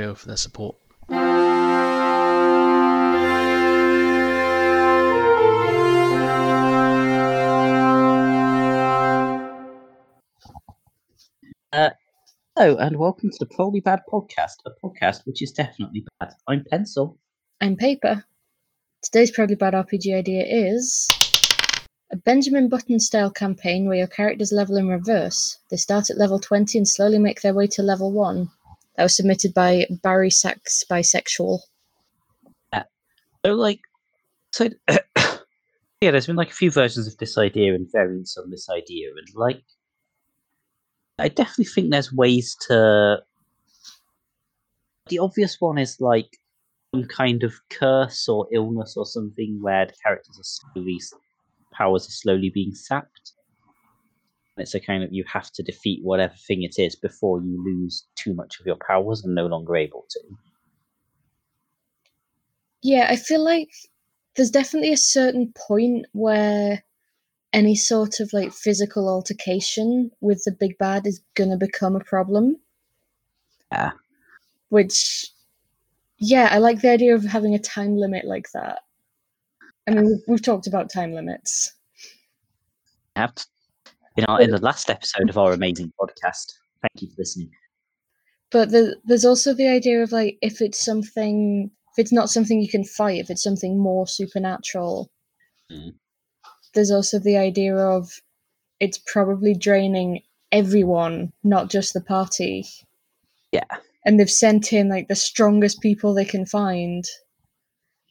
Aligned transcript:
Mario 0.00 0.14
for 0.14 0.28
their 0.28 0.36
support. 0.36 0.76
Uh, 11.72 11.90
hello, 12.56 12.76
and 12.78 12.96
welcome 12.96 13.30
to 13.30 13.36
the 13.38 13.46
Probably 13.54 13.80
Bad 13.80 14.00
Podcast, 14.10 14.54
a 14.64 14.70
podcast 14.82 15.26
which 15.26 15.42
is 15.42 15.52
definitely 15.52 16.06
bad. 16.18 16.32
I'm 16.48 16.64
Pencil. 16.70 17.18
I'm 17.60 17.76
Paper. 17.76 18.24
Today's 19.02 19.30
Probably 19.30 19.56
Bad 19.56 19.74
RPG 19.74 20.16
idea 20.16 20.44
is 20.46 21.08
a 22.10 22.16
Benjamin 22.16 22.70
Button 22.70 23.00
style 23.00 23.30
campaign 23.30 23.86
where 23.86 23.98
your 23.98 24.06
characters 24.06 24.50
level 24.50 24.78
in 24.78 24.88
reverse. 24.88 25.58
They 25.70 25.76
start 25.76 26.08
at 26.08 26.16
level 26.16 26.38
20 26.38 26.78
and 26.78 26.88
slowly 26.88 27.18
make 27.18 27.42
their 27.42 27.54
way 27.54 27.66
to 27.68 27.82
level 27.82 28.10
1. 28.12 28.50
That 29.00 29.04
was 29.04 29.16
submitted 29.16 29.54
by 29.54 29.86
Barry 30.02 30.28
Sachs 30.28 30.84
Bisexual. 30.84 31.60
So, 32.74 33.54
like, 33.54 33.80
so 34.52 34.68
yeah, 36.02 36.10
there's 36.10 36.26
been 36.26 36.36
like 36.36 36.50
a 36.50 36.54
few 36.54 36.70
versions 36.70 37.06
of 37.06 37.16
this 37.16 37.38
idea 37.38 37.74
and 37.74 37.90
variants 37.90 38.36
on 38.36 38.50
this 38.50 38.68
idea, 38.68 39.08
and 39.16 39.26
like, 39.34 39.62
I 41.18 41.28
definitely 41.28 41.64
think 41.64 41.90
there's 41.90 42.12
ways 42.12 42.54
to. 42.68 43.20
The 45.08 45.18
obvious 45.18 45.56
one 45.60 45.78
is 45.78 45.96
like 45.98 46.36
some 46.94 47.06
kind 47.06 47.42
of 47.42 47.54
curse 47.70 48.28
or 48.28 48.48
illness 48.52 48.98
or 48.98 49.06
something 49.06 49.60
where 49.62 49.86
the 49.86 49.94
characters 50.04 50.38
are 50.38 50.74
slowly 50.74 51.00
powers 51.72 52.06
are 52.06 52.12
slowly 52.12 52.50
being 52.52 52.74
sapped. 52.74 53.32
It's 54.60 54.74
a 54.74 54.80
kind 54.80 55.02
of 55.02 55.12
you 55.12 55.24
have 55.32 55.50
to 55.52 55.62
defeat 55.62 56.00
whatever 56.02 56.34
thing 56.46 56.62
it 56.62 56.78
is 56.78 56.94
before 56.94 57.40
you 57.40 57.62
lose 57.64 58.06
too 58.16 58.34
much 58.34 58.60
of 58.60 58.66
your 58.66 58.76
powers 58.76 59.24
and 59.24 59.34
no 59.34 59.46
longer 59.46 59.76
able 59.76 60.06
to. 60.10 60.20
Yeah, 62.82 63.06
I 63.10 63.16
feel 63.16 63.44
like 63.44 63.70
there's 64.36 64.50
definitely 64.50 64.92
a 64.92 64.96
certain 64.96 65.52
point 65.68 66.06
where 66.12 66.82
any 67.52 67.74
sort 67.74 68.20
of 68.20 68.32
like 68.32 68.52
physical 68.52 69.08
altercation 69.08 70.10
with 70.20 70.42
the 70.44 70.52
big 70.52 70.78
bad 70.78 71.06
is 71.06 71.20
gonna 71.34 71.56
become 71.56 71.96
a 71.96 72.04
problem. 72.04 72.56
Yeah. 73.72 73.92
Which, 74.68 75.26
yeah, 76.18 76.48
I 76.50 76.58
like 76.58 76.80
the 76.80 76.90
idea 76.90 77.14
of 77.14 77.24
having 77.24 77.54
a 77.54 77.58
time 77.58 77.96
limit 77.96 78.24
like 78.24 78.50
that. 78.52 78.80
I 79.86 79.92
mean, 79.92 80.06
we've, 80.06 80.22
we've 80.28 80.42
talked 80.42 80.66
about 80.66 80.92
time 80.92 81.12
limits. 81.12 81.72
I 83.16 83.20
Have 83.20 83.34
in 84.20 84.26
our 84.26 84.40
in 84.40 84.50
the 84.50 84.58
last 84.58 84.90
episode 84.90 85.28
of 85.30 85.38
our 85.38 85.52
amazing 85.52 85.92
podcast. 86.00 86.52
Thank 86.82 87.02
you 87.02 87.08
for 87.08 87.16
listening. 87.18 87.50
But 88.50 88.70
the, 88.70 88.96
there's 89.04 89.24
also 89.24 89.54
the 89.54 89.68
idea 89.68 90.02
of 90.02 90.12
like 90.12 90.36
if 90.42 90.60
it's 90.60 90.84
something, 90.84 91.70
if 91.92 91.98
it's 91.98 92.12
not 92.12 92.30
something 92.30 92.60
you 92.60 92.68
can 92.68 92.84
fight, 92.84 93.20
if 93.20 93.30
it's 93.30 93.42
something 93.42 93.78
more 93.78 94.06
supernatural, 94.06 95.10
Mm. 95.70 95.94
there's 96.74 96.90
also 96.90 97.20
the 97.20 97.36
idea 97.36 97.76
of 97.76 98.10
it's 98.80 98.98
probably 98.98 99.54
draining 99.54 100.20
everyone, 100.50 101.32
not 101.44 101.70
just 101.70 101.94
the 101.94 102.00
party. 102.00 102.66
Yeah. 103.52 103.70
And 104.04 104.18
they've 104.18 104.28
sent 104.28 104.72
in 104.72 104.88
like 104.88 105.06
the 105.06 105.14
strongest 105.14 105.80
people 105.80 106.12
they 106.12 106.24
can 106.24 106.44
find. 106.44 107.04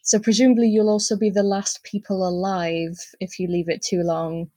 So 0.04 0.20
presumably 0.20 0.70
you'll 0.70 0.90
also 0.90 1.18
be 1.18 1.30
the 1.30 1.44
last 1.44 1.84
people 1.84 2.26
alive 2.26 2.98
if 3.20 3.40
you 3.40 3.50
leave 3.50 3.68
it 3.68 3.82
too 3.82 4.04
long. 4.04 4.50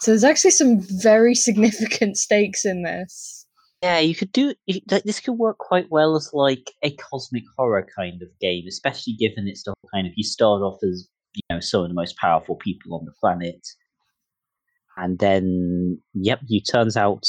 So 0.00 0.10
there's 0.10 0.24
actually 0.24 0.50
some 0.50 0.80
very 0.80 1.34
significant 1.34 2.16
stakes 2.16 2.64
in 2.64 2.82
this. 2.82 3.46
Yeah, 3.82 3.98
you 3.98 4.14
could 4.14 4.32
do 4.32 4.54
this 4.86 5.20
could 5.20 5.34
work 5.34 5.58
quite 5.58 5.90
well 5.90 6.16
as 6.16 6.30
like 6.32 6.70
a 6.82 6.90
cosmic 6.96 7.44
horror 7.56 7.86
kind 7.96 8.22
of 8.22 8.28
game, 8.40 8.64
especially 8.66 9.12
given 9.12 9.46
it's 9.46 9.62
the 9.64 9.74
kind 9.92 10.06
of 10.06 10.14
you 10.16 10.24
start 10.24 10.62
off 10.62 10.78
as 10.82 11.06
you 11.34 11.42
know 11.50 11.60
some 11.60 11.82
of 11.82 11.88
the 11.88 11.94
most 11.94 12.16
powerful 12.16 12.56
people 12.56 12.94
on 12.94 13.04
the 13.04 13.12
planet, 13.20 13.66
and 14.96 15.18
then 15.18 16.00
yep, 16.14 16.40
you 16.46 16.62
turns 16.62 16.96
out 16.96 17.24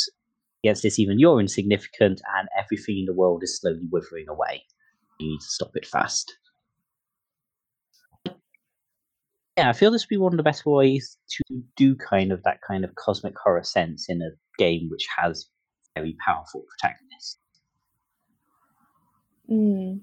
against 0.63 0.83
this 0.83 0.97
even 0.97 1.19
you're 1.19 1.41
insignificant, 1.41 2.21
and 2.37 2.47
everything 2.57 2.99
in 2.99 3.05
the 3.05 3.13
world 3.13 3.43
is 3.43 3.59
slowly 3.59 3.87
withering 3.91 4.29
away. 4.29 4.63
You 5.19 5.31
need 5.31 5.39
to 5.39 5.45
stop 5.45 5.71
it 5.75 5.85
fast. 5.85 6.33
Yeah, 9.57 9.69
I 9.69 9.73
feel 9.73 9.91
this 9.91 10.03
would 10.03 10.09
be 10.09 10.17
one 10.17 10.33
of 10.33 10.37
the 10.37 10.43
better 10.43 10.69
ways 10.69 11.17
to 11.29 11.43
do 11.75 11.95
kind 11.95 12.31
of 12.31 12.43
that 12.43 12.59
kind 12.67 12.83
of 12.83 12.95
cosmic 12.95 13.35
horror 13.37 13.63
sense 13.63 14.07
in 14.09 14.21
a 14.21 14.31
game 14.57 14.89
which 14.89 15.07
has 15.17 15.47
very 15.95 16.15
powerful 16.25 16.63
protagonists. 16.69 17.39
Hmm. 19.47 19.97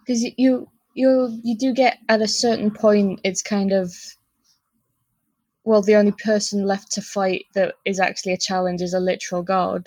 Because 0.00 0.24
you 0.36 0.68
you 0.94 1.40
you 1.44 1.56
do 1.56 1.72
get 1.72 1.98
at 2.08 2.22
a 2.22 2.28
certain 2.28 2.70
point, 2.70 3.20
it's 3.24 3.42
kind 3.42 3.72
of 3.72 3.92
well, 5.64 5.82
the 5.82 5.96
only 5.96 6.12
person 6.12 6.64
left 6.64 6.92
to 6.92 7.02
fight 7.02 7.44
that 7.54 7.74
is 7.84 8.00
actually 8.00 8.32
a 8.32 8.38
challenge 8.38 8.80
is 8.80 8.94
a 8.94 9.00
literal 9.00 9.42
god. 9.42 9.86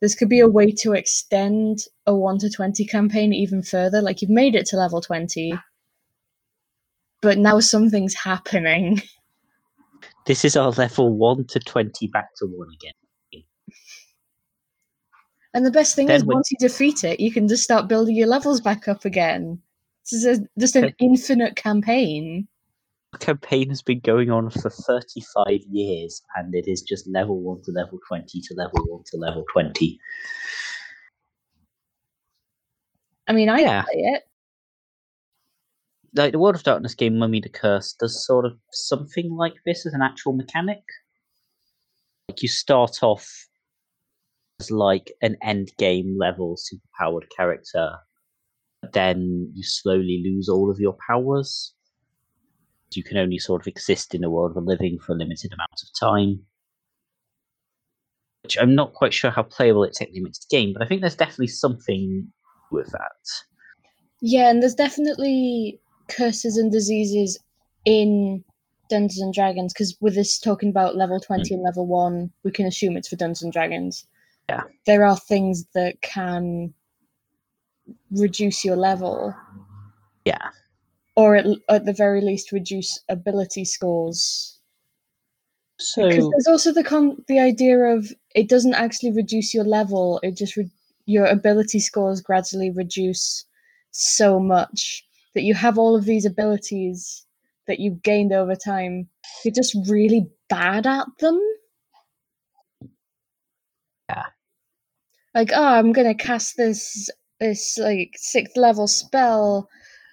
This 0.00 0.14
could 0.14 0.30
be 0.30 0.40
a 0.40 0.48
way 0.48 0.72
to 0.80 0.94
extend 0.94 1.80
a 2.06 2.14
one 2.14 2.38
to 2.38 2.50
twenty 2.50 2.86
campaign 2.86 3.32
even 3.32 3.62
further. 3.62 4.00
Like 4.00 4.22
you've 4.22 4.30
made 4.30 4.54
it 4.54 4.66
to 4.66 4.76
level 4.76 5.00
twenty, 5.02 5.58
but 7.20 7.38
now 7.38 7.60
something's 7.60 8.14
happening. 8.14 9.02
This 10.26 10.44
is 10.44 10.56
our 10.56 10.70
level 10.70 11.14
1 11.14 11.46
to 11.46 11.60
20 11.60 12.06
back 12.08 12.34
to 12.36 12.46
1 12.46 12.68
again. 12.74 12.92
And 15.54 15.64
the 15.64 15.70
best 15.70 15.94
thing 15.94 16.06
Then 16.08 16.16
is, 16.16 16.24
when- 16.24 16.36
once 16.38 16.50
you 16.50 16.56
defeat 16.58 17.04
it, 17.04 17.20
you 17.20 17.30
can 17.30 17.46
just 17.46 17.62
start 17.62 17.86
building 17.86 18.16
your 18.16 18.26
levels 18.26 18.60
back 18.60 18.88
up 18.88 19.04
again. 19.04 19.62
This 20.10 20.24
is 20.24 20.38
a, 20.38 20.48
just 20.58 20.74
an 20.74 20.92
infinite 20.98 21.54
campaign. 21.54 22.48
The 23.12 23.18
campaign 23.18 23.68
has 23.68 23.80
been 23.80 24.00
going 24.00 24.32
on 24.32 24.50
for 24.50 24.68
35 24.68 25.60
years 25.70 26.20
and 26.34 26.52
it 26.56 26.66
is 26.66 26.82
just 26.82 27.06
level 27.06 27.40
1 27.40 27.62
to 27.62 27.70
level 27.70 28.00
20 28.08 28.40
to 28.40 28.54
level 28.54 28.84
1 28.88 29.04
to 29.12 29.16
level 29.16 29.44
20. 29.52 30.00
I 33.28 33.32
mean, 33.32 33.48
I 33.48 33.60
Yeah. 33.60 33.82
play 33.82 34.00
it. 34.02 34.24
Like 36.16 36.32
the 36.32 36.38
World 36.38 36.54
of 36.54 36.62
Darkness 36.62 36.94
game 36.94 37.18
Mummy 37.18 37.40
the 37.40 37.48
Curse 37.48 37.94
does 37.98 38.24
sort 38.24 38.44
of 38.44 38.52
something 38.70 39.34
like 39.36 39.54
this 39.66 39.84
as 39.84 39.94
an 39.94 40.02
actual 40.02 40.32
mechanic. 40.32 40.82
Like 42.28 42.42
you 42.42 42.48
start 42.48 43.02
off 43.02 43.28
as 44.60 44.70
like 44.70 45.12
an 45.22 45.36
end 45.42 45.72
game 45.76 46.16
level 46.18 46.56
superpowered 46.56 47.24
character, 47.36 47.96
but 48.80 48.92
then 48.92 49.50
you 49.54 49.64
slowly 49.64 50.22
lose 50.24 50.48
all 50.48 50.70
of 50.70 50.78
your 50.78 50.96
powers. 51.06 51.74
You 52.92 53.02
can 53.02 53.16
only 53.16 53.40
sort 53.40 53.60
of 53.60 53.66
exist 53.66 54.14
in 54.14 54.20
the 54.20 54.30
world 54.30 54.52
of 54.52 54.54
the 54.54 54.60
living 54.70 55.00
for 55.00 55.12
a 55.12 55.16
limited 55.16 55.52
amount 55.52 55.82
of 55.82 55.88
time. 55.98 56.40
Which 58.44 58.56
I'm 58.60 58.76
not 58.76 58.94
quite 58.94 59.12
sure 59.12 59.32
how 59.32 59.42
playable 59.42 59.82
it 59.82 59.94
technically 59.94 60.20
makes 60.20 60.38
the 60.38 60.56
game, 60.56 60.72
but 60.72 60.82
I 60.82 60.86
think 60.86 61.00
there's 61.00 61.16
definitely 61.16 61.48
something 61.48 62.28
with 62.70 62.86
that. 62.92 63.26
Yeah, 64.20 64.48
and 64.48 64.62
there's 64.62 64.76
definitely 64.76 65.80
curses 66.08 66.56
and 66.56 66.70
diseases 66.70 67.38
in 67.84 68.44
Dungeons 68.88 69.20
and 69.20 69.34
Dragons 69.34 69.72
because 69.72 69.96
with 70.00 70.14
this 70.14 70.38
talking 70.38 70.68
about 70.68 70.96
level 70.96 71.20
20 71.20 71.48
hmm. 71.48 71.54
and 71.54 71.62
level 71.62 71.86
1, 71.86 72.30
we 72.42 72.50
can 72.50 72.66
assume 72.66 72.96
it's 72.96 73.08
for 73.08 73.16
Dungeons 73.16 73.42
and 73.42 73.52
Dragons. 73.52 74.06
Yeah. 74.48 74.62
There 74.86 75.04
are 75.04 75.16
things 75.16 75.64
that 75.74 76.00
can 76.02 76.74
reduce 78.10 78.64
your 78.64 78.76
level 78.76 79.34
Yeah. 80.24 80.50
or 81.16 81.36
at, 81.36 81.46
at 81.68 81.84
the 81.86 81.92
very 81.92 82.20
least 82.20 82.52
reduce 82.52 83.00
ability 83.08 83.64
scores. 83.64 84.58
So 85.78 86.08
Because 86.08 86.30
there's 86.30 86.46
also 86.46 86.72
the 86.72 86.84
con- 86.84 87.24
the 87.26 87.40
idea 87.40 87.78
of 87.78 88.12
it 88.34 88.48
doesn't 88.48 88.74
actually 88.74 89.10
reduce 89.10 89.52
your 89.52 89.64
level; 89.64 90.20
it 90.22 90.36
just 90.36 90.56
re- 90.56 90.70
your 91.06 91.26
ability 91.26 91.80
scores 91.80 92.20
gradually 92.20 92.70
reduce 92.70 93.44
so 93.90 94.38
much 94.38 95.04
that 95.34 95.42
you 95.42 95.54
have 95.54 95.78
all 95.78 95.96
of 95.96 96.04
these 96.04 96.24
abilities 96.24 97.26
that 97.66 97.80
you've 97.80 98.02
gained 98.02 98.32
over 98.32 98.54
time. 98.54 99.08
You're 99.44 99.54
just 99.54 99.76
really 99.88 100.28
bad 100.48 100.86
at 100.86 101.06
them. 101.18 101.40
Yeah. 104.08 104.26
Like, 105.34 105.50
oh, 105.52 105.64
I'm 105.64 105.92
gonna 105.92 106.14
cast 106.14 106.56
this 106.56 107.10
this 107.40 107.78
like 107.78 108.14
sixth 108.16 108.56
level 108.56 108.86
spell. 108.86 109.68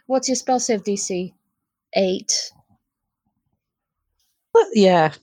What's 0.07 0.27
your 0.27 0.35
spell 0.35 0.59
save 0.59 0.83
DC? 0.83 1.33
Eight. 1.95 2.51
But 4.53 4.65
yeah. 4.73 5.13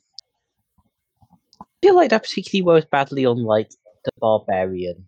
I 1.60 1.64
feel 1.82 1.96
like 1.96 2.10
that 2.10 2.22
particularly 2.22 2.62
works 2.66 2.86
badly 2.90 3.24
on 3.24 3.42
like 3.42 3.70
the 4.04 4.10
barbarian. 4.20 5.04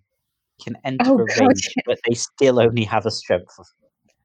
Can 0.63 0.77
enter 0.85 1.11
Oh, 1.11 1.19
a 1.19 1.25
range, 1.25 1.75
but 1.87 1.99
they 2.07 2.15
still 2.15 2.61
only 2.61 2.85
have 2.85 3.07
a 3.07 3.11
strength 3.11 3.59
of 3.59 3.67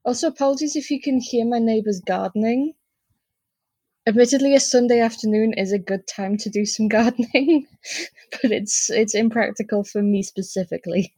Also, 0.06 0.28
apologies 0.28 0.76
if 0.76 0.92
you 0.92 1.02
can 1.02 1.20
hear 1.20 1.46
my 1.46 1.60
neighbours 1.60 2.00
gardening. 2.00 2.74
Admittedly, 4.08 4.54
a 4.54 4.60
Sunday 4.60 5.00
afternoon 5.00 5.54
is 5.54 5.72
a 5.72 5.80
good 5.80 6.06
time 6.08 6.38
to 6.38 6.50
do 6.50 6.64
some 6.66 6.88
gardening, 6.98 7.68
but 8.32 8.52
it's 8.52 8.90
it's 8.92 9.16
impractical 9.16 9.84
for 9.84 10.04
me 10.04 10.22
specifically. 10.22 11.16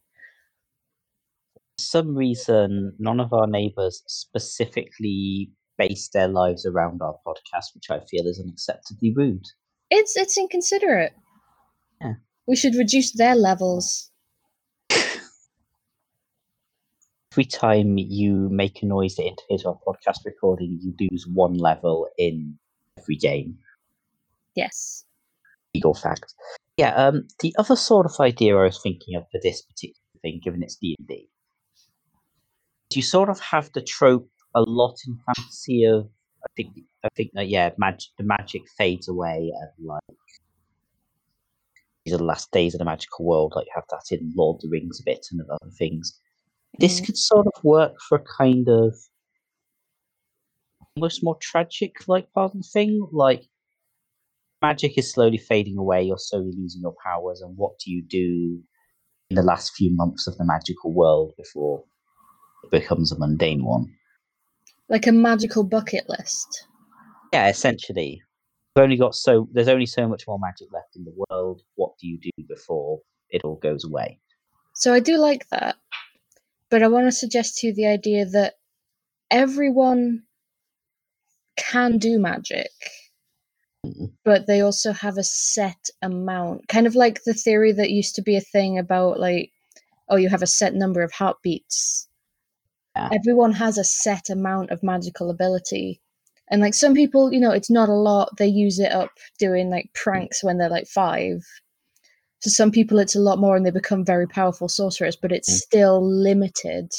for 1.78 1.82
some 1.82 2.16
reason, 2.16 2.94
none 2.98 3.20
of 3.20 3.32
our 3.32 3.46
neighbors 3.46 4.02
specifically 4.06 5.50
base 5.76 6.08
their 6.08 6.28
lives 6.28 6.66
around 6.66 7.00
our 7.02 7.16
podcast, 7.26 7.74
which 7.74 7.90
I 7.90 8.00
feel 8.00 8.26
is 8.26 8.42
unacceptably 8.42 9.14
rude. 9.14 9.44
It's 9.90 10.16
it's 10.16 10.36
inconsiderate. 10.36 11.12
Yeah. 12.00 12.14
We 12.46 12.56
should 12.56 12.74
reduce 12.74 13.12
their 13.12 13.34
levels. 13.34 14.10
Every 17.38 17.46
time 17.46 17.98
you 17.98 18.48
make 18.50 18.82
a 18.82 18.86
noise 18.86 19.14
that 19.14 19.22
interferes 19.22 19.64
with 19.64 19.66
our 19.66 19.78
podcast 19.86 20.24
recording, 20.24 20.80
you 20.82 20.92
lose 21.08 21.24
one 21.24 21.54
level 21.54 22.08
in 22.18 22.58
every 22.98 23.14
game. 23.14 23.56
Yes. 24.56 25.04
Legal 25.72 25.94
fact. 25.94 26.34
Yeah, 26.78 26.92
um, 26.96 27.28
the 27.38 27.54
other 27.56 27.76
sort 27.76 28.06
of 28.06 28.16
idea 28.18 28.56
I 28.56 28.64
was 28.64 28.82
thinking 28.82 29.14
of 29.14 29.22
for 29.30 29.38
this 29.40 29.62
particular 29.62 29.94
thing, 30.20 30.40
given 30.42 30.64
it's 30.64 30.74
D 30.74 30.96
and 30.98 31.06
D, 31.06 31.28
you 32.92 33.02
sort 33.02 33.28
of 33.28 33.38
have 33.38 33.70
the 33.72 33.82
trope 33.82 34.28
a 34.56 34.62
lot 34.62 34.96
in 35.06 35.16
fantasy 35.24 35.84
of 35.84 36.08
I 36.42 36.48
think 36.56 36.72
I 37.04 37.08
think 37.14 37.30
that 37.34 37.46
yeah, 37.46 37.70
magic 37.78 38.10
the 38.18 38.24
magic 38.24 38.62
fades 38.76 39.06
away 39.06 39.52
and 39.54 39.86
like 39.86 40.02
these 42.04 42.14
are 42.14 42.18
the 42.18 42.24
last 42.24 42.50
days 42.50 42.74
of 42.74 42.80
the 42.80 42.84
magical 42.84 43.24
world. 43.24 43.52
Like 43.54 43.66
you 43.66 43.72
have 43.76 43.84
that 43.90 44.10
in 44.10 44.32
Lord 44.36 44.56
of 44.56 44.62
the 44.62 44.68
Rings 44.70 44.98
a 44.98 45.04
bit 45.04 45.24
and 45.30 45.40
other 45.42 45.70
things. 45.78 46.18
This 46.78 47.00
Mm. 47.00 47.06
could 47.06 47.16
sort 47.16 47.46
of 47.46 47.64
work 47.64 47.94
for 48.08 48.18
a 48.18 48.24
kind 48.24 48.68
of 48.68 48.94
almost 50.96 51.22
more 51.22 51.36
tragic 51.40 52.06
like 52.08 52.32
part 52.32 52.52
of 52.54 52.58
the 52.62 52.68
thing. 52.72 53.08
Like 53.12 53.48
magic 54.62 54.98
is 54.98 55.10
slowly 55.12 55.38
fading 55.38 55.78
away, 55.78 56.02
you're 56.02 56.18
slowly 56.18 56.52
losing 56.56 56.82
your 56.82 56.94
powers, 57.04 57.40
and 57.40 57.56
what 57.56 57.78
do 57.78 57.90
you 57.90 58.02
do 58.02 58.62
in 59.30 59.36
the 59.36 59.42
last 59.42 59.74
few 59.74 59.94
months 59.94 60.26
of 60.26 60.36
the 60.38 60.44
magical 60.44 60.92
world 60.92 61.34
before 61.36 61.84
it 62.64 62.70
becomes 62.70 63.12
a 63.12 63.18
mundane 63.18 63.64
one? 63.64 63.94
Like 64.88 65.06
a 65.06 65.12
magical 65.12 65.64
bucket 65.64 66.08
list. 66.08 66.66
Yeah, 67.32 67.48
essentially. 67.48 68.22
We've 68.74 68.82
only 68.84 68.96
got 68.96 69.14
so 69.14 69.48
there's 69.52 69.68
only 69.68 69.86
so 69.86 70.08
much 70.08 70.24
more 70.26 70.38
magic 70.38 70.68
left 70.72 70.96
in 70.96 71.04
the 71.04 71.14
world. 71.28 71.62
What 71.74 71.92
do 72.00 72.06
you 72.06 72.18
do 72.18 72.30
before 72.48 73.00
it 73.30 73.42
all 73.44 73.56
goes 73.56 73.84
away? 73.84 74.20
So 74.74 74.92
I 74.92 75.00
do 75.00 75.18
like 75.18 75.48
that. 75.50 75.76
But 76.70 76.82
I 76.82 76.88
want 76.88 77.06
to 77.06 77.12
suggest 77.12 77.58
to 77.58 77.68
you 77.68 77.74
the 77.74 77.86
idea 77.86 78.26
that 78.26 78.54
everyone 79.30 80.24
can 81.56 81.98
do 81.98 82.18
magic, 82.18 82.70
Mhm. 83.84 84.12
but 84.24 84.46
they 84.46 84.60
also 84.60 84.92
have 84.92 85.18
a 85.18 85.24
set 85.24 85.88
amount. 86.02 86.68
Kind 86.68 86.86
of 86.86 86.94
like 86.94 87.24
the 87.24 87.34
theory 87.34 87.72
that 87.72 87.90
used 87.90 88.14
to 88.16 88.22
be 88.22 88.36
a 88.36 88.40
thing 88.40 88.78
about, 88.78 89.18
like, 89.20 89.52
oh, 90.08 90.16
you 90.16 90.28
have 90.28 90.42
a 90.42 90.46
set 90.46 90.74
number 90.74 91.02
of 91.02 91.12
heartbeats. 91.12 92.08
Yeah. 92.96 93.10
Everyone 93.12 93.52
has 93.52 93.78
a 93.78 93.84
set 93.84 94.30
amount 94.30 94.70
of 94.70 94.82
magical 94.82 95.30
ability. 95.30 96.00
And, 96.50 96.62
like, 96.62 96.74
some 96.74 96.94
people, 96.94 97.32
you 97.32 97.40
know, 97.40 97.50
it's 97.52 97.70
not 97.70 97.88
a 97.90 97.94
lot. 97.94 98.36
They 98.38 98.46
use 98.46 98.78
it 98.78 98.90
up 98.92 99.10
doing, 99.38 99.68
like, 99.70 99.90
pranks 99.94 100.42
when 100.42 100.58
they're, 100.58 100.70
like, 100.70 100.86
five. 100.88 101.44
For 102.42 102.50
some 102.50 102.70
people, 102.70 102.98
it's 102.98 103.16
a 103.16 103.20
lot 103.20 103.38
more 103.38 103.56
and 103.56 103.66
they 103.66 103.70
become 103.70 104.04
very 104.04 104.26
powerful 104.26 104.68
sorcerers, 104.68 105.16
but 105.16 105.32
it's 105.32 105.50
Mm. 105.50 105.56
still 105.56 106.02
limited. 106.06 106.92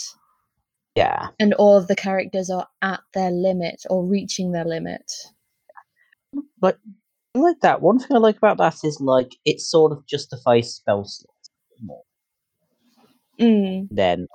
Yeah. 0.96 1.30
And 1.40 1.54
all 1.54 1.78
of 1.78 1.88
the 1.88 1.96
characters 1.96 2.50
are 2.50 2.68
at 2.82 3.02
their 3.14 3.32
limit 3.32 3.84
or 3.90 4.06
reaching 4.06 4.52
their 4.52 4.66
limit. 4.66 5.10
But 6.60 6.78
I 7.36 7.40
like 7.40 7.60
that. 7.62 7.82
One 7.82 8.00
thing 8.00 8.16
I 8.18 8.20
like 8.20 8.38
about 8.38 8.58
that 8.58 8.84
is 8.84 9.00
like 9.00 9.36
it 9.46 9.62
sort 9.62 9.92
of 9.92 10.06
justifies 10.06 10.74
spell 10.74 11.06
slots 11.06 11.50
more 11.82 12.04
Mm. 13.40 13.88
than 13.92 14.28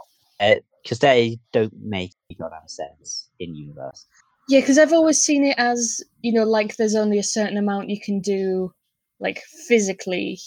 because 0.83 1.01
they 1.01 1.39
don't 1.53 1.75
make 1.83 2.15
any 2.31 2.37
goddamn 2.39 2.67
sense 2.69 3.29
in 3.39 3.55
universe. 3.55 4.06
Yeah, 4.49 4.61
because 4.61 4.79
I've 4.79 4.93
always 4.93 5.21
seen 5.21 5.45
it 5.45 5.59
as, 5.59 6.03
you 6.23 6.33
know, 6.33 6.45
like 6.45 6.77
there's 6.77 6.95
only 6.95 7.19
a 7.19 7.23
certain 7.23 7.56
amount 7.59 7.91
you 7.91 8.01
can 8.01 8.21
do, 8.21 8.73
like 9.21 9.43
physically 9.69 10.39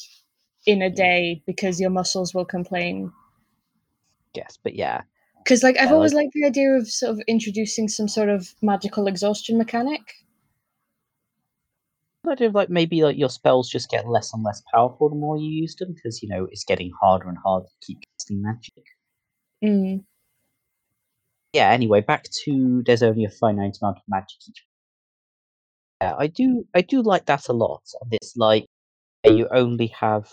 in 0.68 0.82
a 0.84 0.90
day 0.90 1.42
because 1.48 1.80
your 1.80 1.90
muscles 1.90 2.36
will 2.36 2.46
complain. 2.46 3.12
Yes, 4.36 4.60
but 4.64 4.76
yeah. 4.76 5.02
Because, 5.44 5.64
like, 5.64 5.78
I've 5.78 5.94
always 5.94 6.14
like- 6.14 6.26
liked 6.26 6.34
the 6.34 6.46
idea 6.46 6.72
of 6.72 6.88
sort 6.90 7.14
of 7.14 7.22
introducing 7.28 7.88
some 7.88 8.08
sort 8.10 8.30
of 8.30 8.54
magical 8.62 9.08
exhaustion 9.08 9.58
mechanic. 9.58 10.02
The 12.26 12.32
idea 12.32 12.48
of 12.50 12.56
like 12.56 12.70
maybe 12.70 13.02
like 13.04 13.18
your 13.18 13.30
spells 13.30 13.70
just 13.70 13.90
get 13.90 14.06
less 14.08 14.34
and 14.34 14.44
less 14.44 14.62
powerful 14.74 15.10
the 15.10 15.16
more 15.16 15.38
you 15.38 15.50
use 15.50 15.76
them 15.76 15.94
because 15.94 16.22
you 16.22 16.28
know 16.28 16.46
it's 16.52 16.66
getting 16.66 16.92
harder 17.02 17.30
and 17.30 17.38
harder 17.38 17.68
to 17.68 17.86
keep 17.88 18.00
casting 18.18 18.42
magic. 18.42 18.84
Mm. 19.64 20.04
yeah, 21.54 21.70
anyway, 21.72 22.02
back 22.02 22.26
to 22.44 22.84
there's 22.86 23.02
only 23.02 23.24
a 23.24 23.30
finite 23.30 23.78
amount 23.82 23.98
of 23.98 24.04
magic 24.10 24.38
each. 24.50 24.66
Yeah, 26.02 26.16
I 26.20 26.28
do 26.28 26.66
I 26.76 26.82
do 26.82 27.02
like 27.02 27.26
that 27.28 27.48
a 27.48 27.54
lot. 27.54 27.84
And 28.02 28.14
it's 28.14 28.36
like 28.36 28.66
you 29.24 29.48
only 29.52 29.88
have 29.88 30.30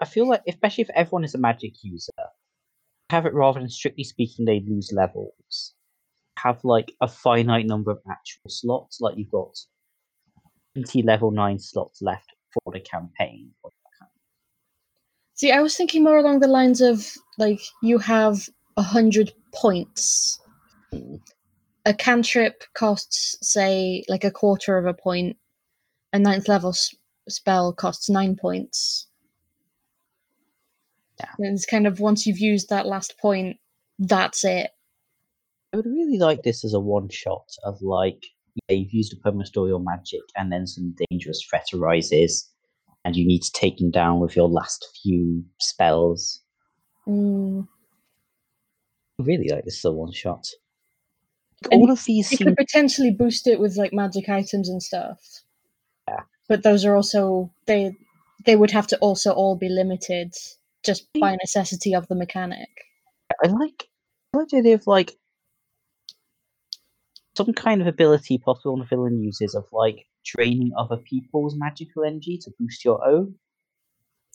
I 0.00 0.04
feel 0.04 0.28
like 0.28 0.42
especially 0.48 0.82
if 0.82 0.90
everyone 0.94 1.24
is 1.24 1.34
a 1.34 1.38
magic 1.38 1.74
user, 1.82 2.12
have 3.10 3.26
it 3.26 3.34
rather 3.34 3.60
than 3.60 3.68
strictly 3.68 4.04
speaking 4.04 4.44
they 4.44 4.60
lose 4.60 4.92
levels. 4.92 5.74
Have 6.38 6.64
like 6.64 6.92
a 7.00 7.08
finite 7.08 7.66
number 7.66 7.90
of 7.90 8.00
actual 8.08 8.48
slots, 8.48 9.00
like 9.00 9.16
you've 9.16 9.30
got 9.30 9.56
twenty 10.74 11.02
level 11.02 11.30
nine 11.30 11.58
slots 11.58 12.00
left 12.00 12.32
for 12.52 12.72
the 12.72 12.80
campaign. 12.80 13.52
See, 15.34 15.50
I 15.50 15.60
was 15.60 15.76
thinking 15.76 16.04
more 16.04 16.18
along 16.18 16.40
the 16.40 16.48
lines 16.48 16.80
of 16.80 17.14
like 17.38 17.60
you 17.82 17.98
have 17.98 18.48
a 18.76 18.82
hundred 18.82 19.32
points. 19.54 20.38
A 21.86 21.94
cantrip 21.94 22.62
costs, 22.74 23.36
say, 23.40 24.04
like 24.08 24.22
a 24.24 24.30
quarter 24.30 24.76
of 24.76 24.86
a 24.86 24.94
point. 24.94 25.36
A 26.12 26.18
ninth 26.18 26.46
level 26.46 26.70
s- 26.70 26.94
spell 27.28 27.72
costs 27.72 28.10
nine 28.10 28.36
points. 28.36 29.06
Yeah. 31.20 31.46
And 31.46 31.54
it's 31.54 31.66
kind 31.66 31.86
of 31.86 32.00
once 32.00 32.26
you've 32.26 32.38
used 32.38 32.70
that 32.70 32.86
last 32.86 33.18
point, 33.18 33.58
that's 33.98 34.44
it. 34.44 34.70
I 35.72 35.76
would 35.76 35.86
really 35.86 36.18
like 36.18 36.42
this 36.42 36.64
as 36.64 36.74
a 36.74 36.80
one 36.80 37.08
shot 37.10 37.46
of 37.64 37.80
like, 37.82 38.24
yeah, 38.68 38.76
you've 38.76 38.92
used 38.92 39.14
up 39.14 39.24
almost 39.24 39.56
all 39.56 39.68
your 39.68 39.80
magic, 39.80 40.22
and 40.36 40.50
then 40.50 40.66
some 40.66 40.94
dangerous 41.10 41.42
threat 41.48 41.66
arises, 41.72 42.48
and 43.04 43.14
you 43.14 43.26
need 43.26 43.42
to 43.42 43.52
take 43.52 43.78
them 43.78 43.90
down 43.90 44.20
with 44.20 44.34
your 44.34 44.48
last 44.48 44.86
few 45.02 45.44
spells. 45.60 46.40
Mm. 47.06 47.68
I 49.18 49.22
really 49.22 49.48
like 49.48 49.64
this 49.64 49.84
as 49.84 49.84
a 49.84 49.92
one 49.92 50.12
shot. 50.12 50.46
And 51.70 51.80
All 51.80 51.90
of 51.90 52.04
these 52.04 52.30
You 52.32 52.38
seem 52.38 52.46
could 52.48 52.56
potentially 52.56 53.10
boost 53.10 53.46
it 53.46 53.60
with 53.60 53.76
like 53.76 53.92
magic 53.92 54.28
items 54.28 54.68
and 54.68 54.82
stuff. 54.82 55.20
Yeah. 56.08 56.22
But 56.48 56.62
those 56.62 56.84
are 56.84 56.96
also 56.96 57.52
they 57.66 57.94
they 58.46 58.56
would 58.56 58.70
have 58.70 58.86
to 58.88 58.98
also 58.98 59.32
all 59.32 59.56
be 59.56 59.68
limited 59.68 60.32
just 60.84 61.06
by 61.18 61.36
necessity 61.36 61.94
of 61.94 62.08
the 62.08 62.14
mechanic. 62.14 62.68
I 63.44 63.48
like 63.48 63.88
I 64.34 64.38
like 64.38 64.48
the 64.48 64.58
idea 64.58 64.74
of 64.74 64.86
like 64.86 65.12
some 67.36 67.52
kind 67.52 67.80
of 67.80 67.86
ability 67.86 68.38
possible 68.38 68.72
on 68.72 68.80
the 68.80 68.84
villain 68.84 69.22
uses 69.22 69.54
of 69.54 69.64
like 69.72 70.06
draining 70.24 70.72
other 70.78 70.96
people's 70.96 71.54
magical 71.56 72.04
energy 72.04 72.38
to 72.42 72.50
boost 72.58 72.84
your 72.84 73.06
own. 73.06 73.34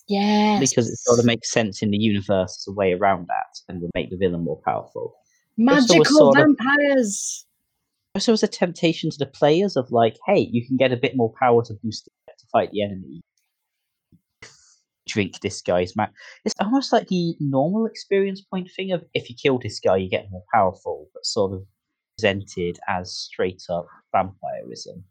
Yes. 0.08 0.60
Because 0.70 0.90
it 0.90 0.98
sort 0.98 1.20
of 1.20 1.26
makes 1.26 1.52
sense 1.52 1.82
in 1.82 1.92
the 1.92 1.98
universe 1.98 2.58
as 2.62 2.68
a 2.68 2.74
way 2.74 2.94
around 2.94 3.28
that 3.28 3.60
and 3.68 3.82
would 3.82 3.92
make 3.96 4.10
the 4.10 4.18
villain 4.18 4.44
more 4.44 4.62
powerful. 4.64 5.16
magical 5.58 6.30
of- 6.30 6.36
vampires. 6.36 7.46
also 8.14 8.34
as 8.34 8.44
a 8.44 8.48
temptation 8.48 9.10
to 9.10 9.18
the 9.18 9.26
players 9.26 9.76
of 9.76 9.92
like, 9.92 10.16
hey, 10.28 10.48
you 10.52 10.66
can 10.66 10.78
get 10.78 10.92
a 10.92 10.98
bit 10.98 11.16
more 11.16 11.34
power 11.40 11.64
to 11.64 11.74
boost 11.84 12.08
it 12.08 12.34
to 12.38 12.46
fight 12.52 12.70
the 12.72 12.84
enemy. 12.84 13.22
Drink 15.08 15.40
this 15.42 15.62
guy's 15.62 15.96
ma 15.96 16.08
It's 16.44 16.56
almost 16.60 16.92
like 16.92 17.08
the 17.08 17.36
normal 17.40 17.86
experience 17.86 18.42
point 18.42 18.70
thing 18.76 18.92
of 18.92 19.04
if 19.14 19.30
you 19.30 19.36
kill 19.36 19.60
this 19.60 19.80
guy, 19.80 19.98
you 19.98 20.10
get 20.10 20.32
more 20.32 20.44
powerful, 20.54 21.10
but 21.14 21.26
sort 21.26 21.54
of 21.54 21.64
presented 22.18 22.80
as 22.88 23.16
straight 23.16 23.64
up 23.70 23.88
vampirism. 24.12 25.04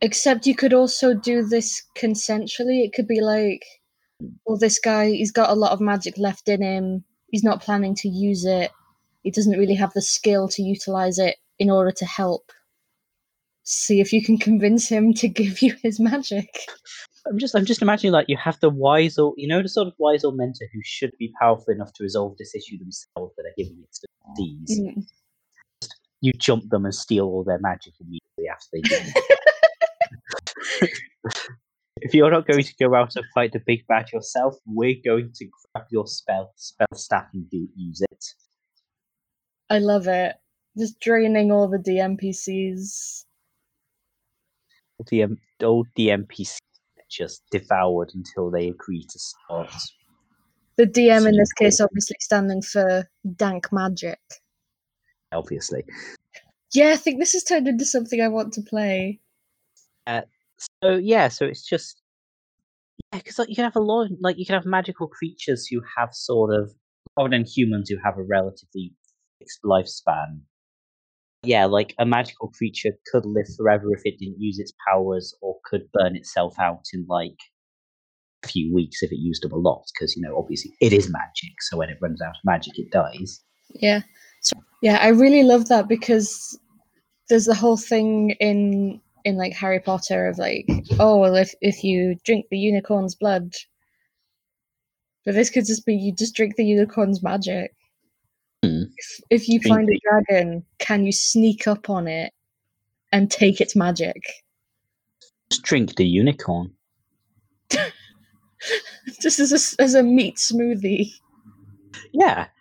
Except 0.00 0.46
you 0.46 0.54
could 0.54 0.74
also 0.74 1.14
do 1.14 1.42
this 1.42 1.82
consensually. 1.96 2.84
It 2.84 2.92
could 2.92 3.08
be 3.08 3.20
like, 3.20 3.64
well, 4.44 4.58
this 4.58 4.78
guy, 4.78 5.10
he's 5.10 5.32
got 5.32 5.50
a 5.50 5.54
lot 5.54 5.72
of 5.72 5.80
magic 5.80 6.18
left 6.18 6.48
in 6.48 6.62
him. 6.62 7.04
He's 7.30 7.44
not 7.44 7.62
planning 7.62 7.94
to 7.96 8.08
use 8.08 8.44
it. 8.44 8.70
He 9.22 9.30
doesn't 9.30 9.58
really 9.58 9.74
have 9.74 9.92
the 9.94 10.02
skill 10.02 10.48
to 10.48 10.62
utilize 10.62 11.18
it 11.18 11.36
in 11.58 11.70
order 11.70 11.90
to 11.92 12.04
help. 12.04 12.52
See 13.62 14.00
if 14.00 14.12
you 14.12 14.22
can 14.22 14.36
convince 14.36 14.88
him 14.88 15.14
to 15.14 15.28
give 15.40 15.62
you 15.62 15.74
his 15.82 15.98
magic. 15.98 16.48
I'm 17.26 17.38
just 17.38 17.54
I'm 17.54 17.64
just 17.64 17.82
imagining 17.82 18.12
like 18.12 18.28
you 18.28 18.36
have 18.36 18.60
the 18.60 18.68
wise 18.68 19.18
old 19.18 19.34
you 19.38 19.48
know 19.48 19.62
the 19.62 19.68
sort 19.68 19.88
of 19.88 19.94
wise 19.98 20.24
old 20.24 20.36
mentor 20.36 20.66
who 20.72 20.80
should 20.84 21.12
be 21.18 21.32
powerful 21.40 21.72
enough 21.72 21.92
to 21.94 22.02
resolve 22.02 22.36
this 22.38 22.54
issue 22.54 22.78
themselves, 22.78 23.32
but 23.36 23.44
they're 23.44 23.64
giving 23.64 23.82
it 23.82 23.92
to 23.92 24.06
these. 24.36 24.80
Mm. 24.80 25.04
You 26.20 26.32
jump 26.32 26.70
them 26.70 26.84
and 26.84 26.94
steal 26.94 27.26
all 27.26 27.44
their 27.44 27.58
magic 27.60 27.94
immediately 28.00 28.48
after 28.50 28.68
they 28.72 28.80
do. 28.80 28.96
it. 30.80 30.90
if 32.02 32.14
you're 32.14 32.30
not 32.30 32.46
going 32.46 32.62
to 32.62 32.74
go 32.80 32.94
out 32.94 33.16
and 33.16 33.24
fight 33.34 33.52
the 33.52 33.60
big 33.66 33.86
bad 33.86 34.10
yourself, 34.12 34.56
we're 34.66 34.96
going 35.04 35.32
to 35.34 35.46
grab 35.46 35.86
your 35.90 36.06
spell 36.06 36.52
spell 36.56 36.86
staff 36.94 37.26
and 37.32 37.48
do, 37.50 37.68
use 37.76 38.00
it. 38.00 38.24
I 39.70 39.78
love 39.78 40.08
it. 40.08 40.36
Just 40.78 41.00
draining 41.00 41.52
all 41.52 41.68
the 41.68 41.78
DMPCs. 41.78 43.24
The 45.08 45.24
um, 45.24 45.38
old 45.62 45.88
DMPC 45.98 46.58
just 47.16 47.42
devoured 47.50 48.10
until 48.14 48.50
they 48.50 48.68
agree 48.68 49.04
to 49.10 49.18
start. 49.18 49.74
The 50.76 50.86
DM 50.86 51.26
in 51.26 51.34
So 51.34 51.38
this 51.38 51.52
case 51.52 51.80
obviously 51.80 52.16
standing 52.20 52.62
for 52.62 53.08
dank 53.36 53.72
magic. 53.72 54.18
Obviously, 55.32 55.84
Yeah, 56.72 56.90
I 56.90 56.96
think 56.96 57.18
this 57.18 57.32
has 57.32 57.44
turned 57.44 57.68
into 57.68 57.84
something 57.84 58.20
I 58.20 58.28
want 58.28 58.52
to 58.54 58.62
play. 58.62 59.20
Uh, 60.06 60.22
so 60.82 60.96
yeah, 60.96 61.28
so 61.28 61.44
it's 61.44 61.66
just 61.66 62.02
yeah, 63.12 63.18
because 63.18 63.38
like 63.38 63.48
you 63.48 63.54
can 63.54 63.64
have 63.64 63.76
a 63.76 63.80
lot, 63.80 64.04
of, 64.04 64.12
like 64.20 64.38
you 64.38 64.46
can 64.46 64.54
have 64.54 64.66
magical 64.66 65.08
creatures 65.08 65.66
who 65.66 65.80
have 65.96 66.10
sort 66.12 66.54
of 66.54 66.72
other 67.16 67.30
than 67.30 67.44
humans 67.44 67.88
who 67.88 67.96
have 68.04 68.18
a 68.18 68.22
relatively 68.22 68.92
fixed 69.38 69.62
lifespan. 69.64 70.40
Yeah, 71.44 71.66
like 71.66 71.94
a 71.98 72.06
magical 72.06 72.48
creature 72.48 72.92
could 73.10 73.24
live 73.26 73.46
forever 73.56 73.92
if 73.92 74.02
it 74.04 74.18
didn't 74.18 74.40
use 74.40 74.58
its 74.58 74.72
powers, 74.88 75.34
or 75.40 75.56
could 75.64 75.88
burn 75.92 76.16
itself 76.16 76.54
out 76.58 76.84
in 76.92 77.06
like 77.08 77.38
a 78.44 78.48
few 78.48 78.74
weeks 78.74 79.02
if 79.02 79.12
it 79.12 79.18
used 79.18 79.42
them 79.42 79.52
a 79.52 79.56
lot. 79.56 79.84
Because 79.94 80.16
you 80.16 80.22
know, 80.22 80.36
obviously, 80.38 80.72
it 80.80 80.92
is 80.92 81.10
magic, 81.10 81.60
so 81.60 81.76
when 81.76 81.90
it 81.90 81.98
runs 82.00 82.20
out 82.22 82.30
of 82.30 82.44
magic, 82.44 82.78
it 82.78 82.90
dies. 82.90 83.42
Yeah. 83.70 84.02
So 84.40 84.56
yeah, 84.82 84.98
I 85.00 85.08
really 85.08 85.42
love 85.42 85.68
that 85.68 85.88
because 85.88 86.58
there's 87.28 87.46
the 87.46 87.54
whole 87.54 87.76
thing 87.76 88.30
in 88.40 89.00
in 89.24 89.36
like 89.36 89.54
Harry 89.54 89.80
Potter 89.80 90.28
of 90.28 90.38
like, 90.38 90.68
oh 90.98 91.16
well 91.18 91.36
if 91.36 91.54
if 91.60 91.82
you 91.82 92.16
drink 92.24 92.46
the 92.50 92.58
unicorn's 92.58 93.14
blood. 93.14 93.52
But 95.24 95.34
this 95.34 95.48
could 95.48 95.64
just 95.64 95.86
be 95.86 95.94
you 95.94 96.14
just 96.14 96.34
drink 96.34 96.56
the 96.56 96.64
unicorn's 96.64 97.22
magic. 97.22 97.74
Hmm. 98.64 98.82
If, 98.96 99.20
if 99.30 99.48
you 99.48 99.60
find 99.60 99.88
a 99.88 99.98
dragon, 100.08 100.64
can 100.78 101.04
you 101.04 101.12
sneak 101.12 101.66
up 101.66 101.90
on 101.90 102.08
it 102.08 102.32
and 103.12 103.30
take 103.30 103.60
its 103.60 103.76
magic? 103.76 104.22
Just 105.50 105.62
drink 105.62 105.96
the 105.96 106.06
unicorn. 106.06 106.72
Just 109.20 109.38
as 109.38 109.52
a, 109.52 109.82
as 109.82 109.94
a 109.94 110.02
meat 110.02 110.36
smoothie. 110.36 111.12
Yeah. 112.12 112.46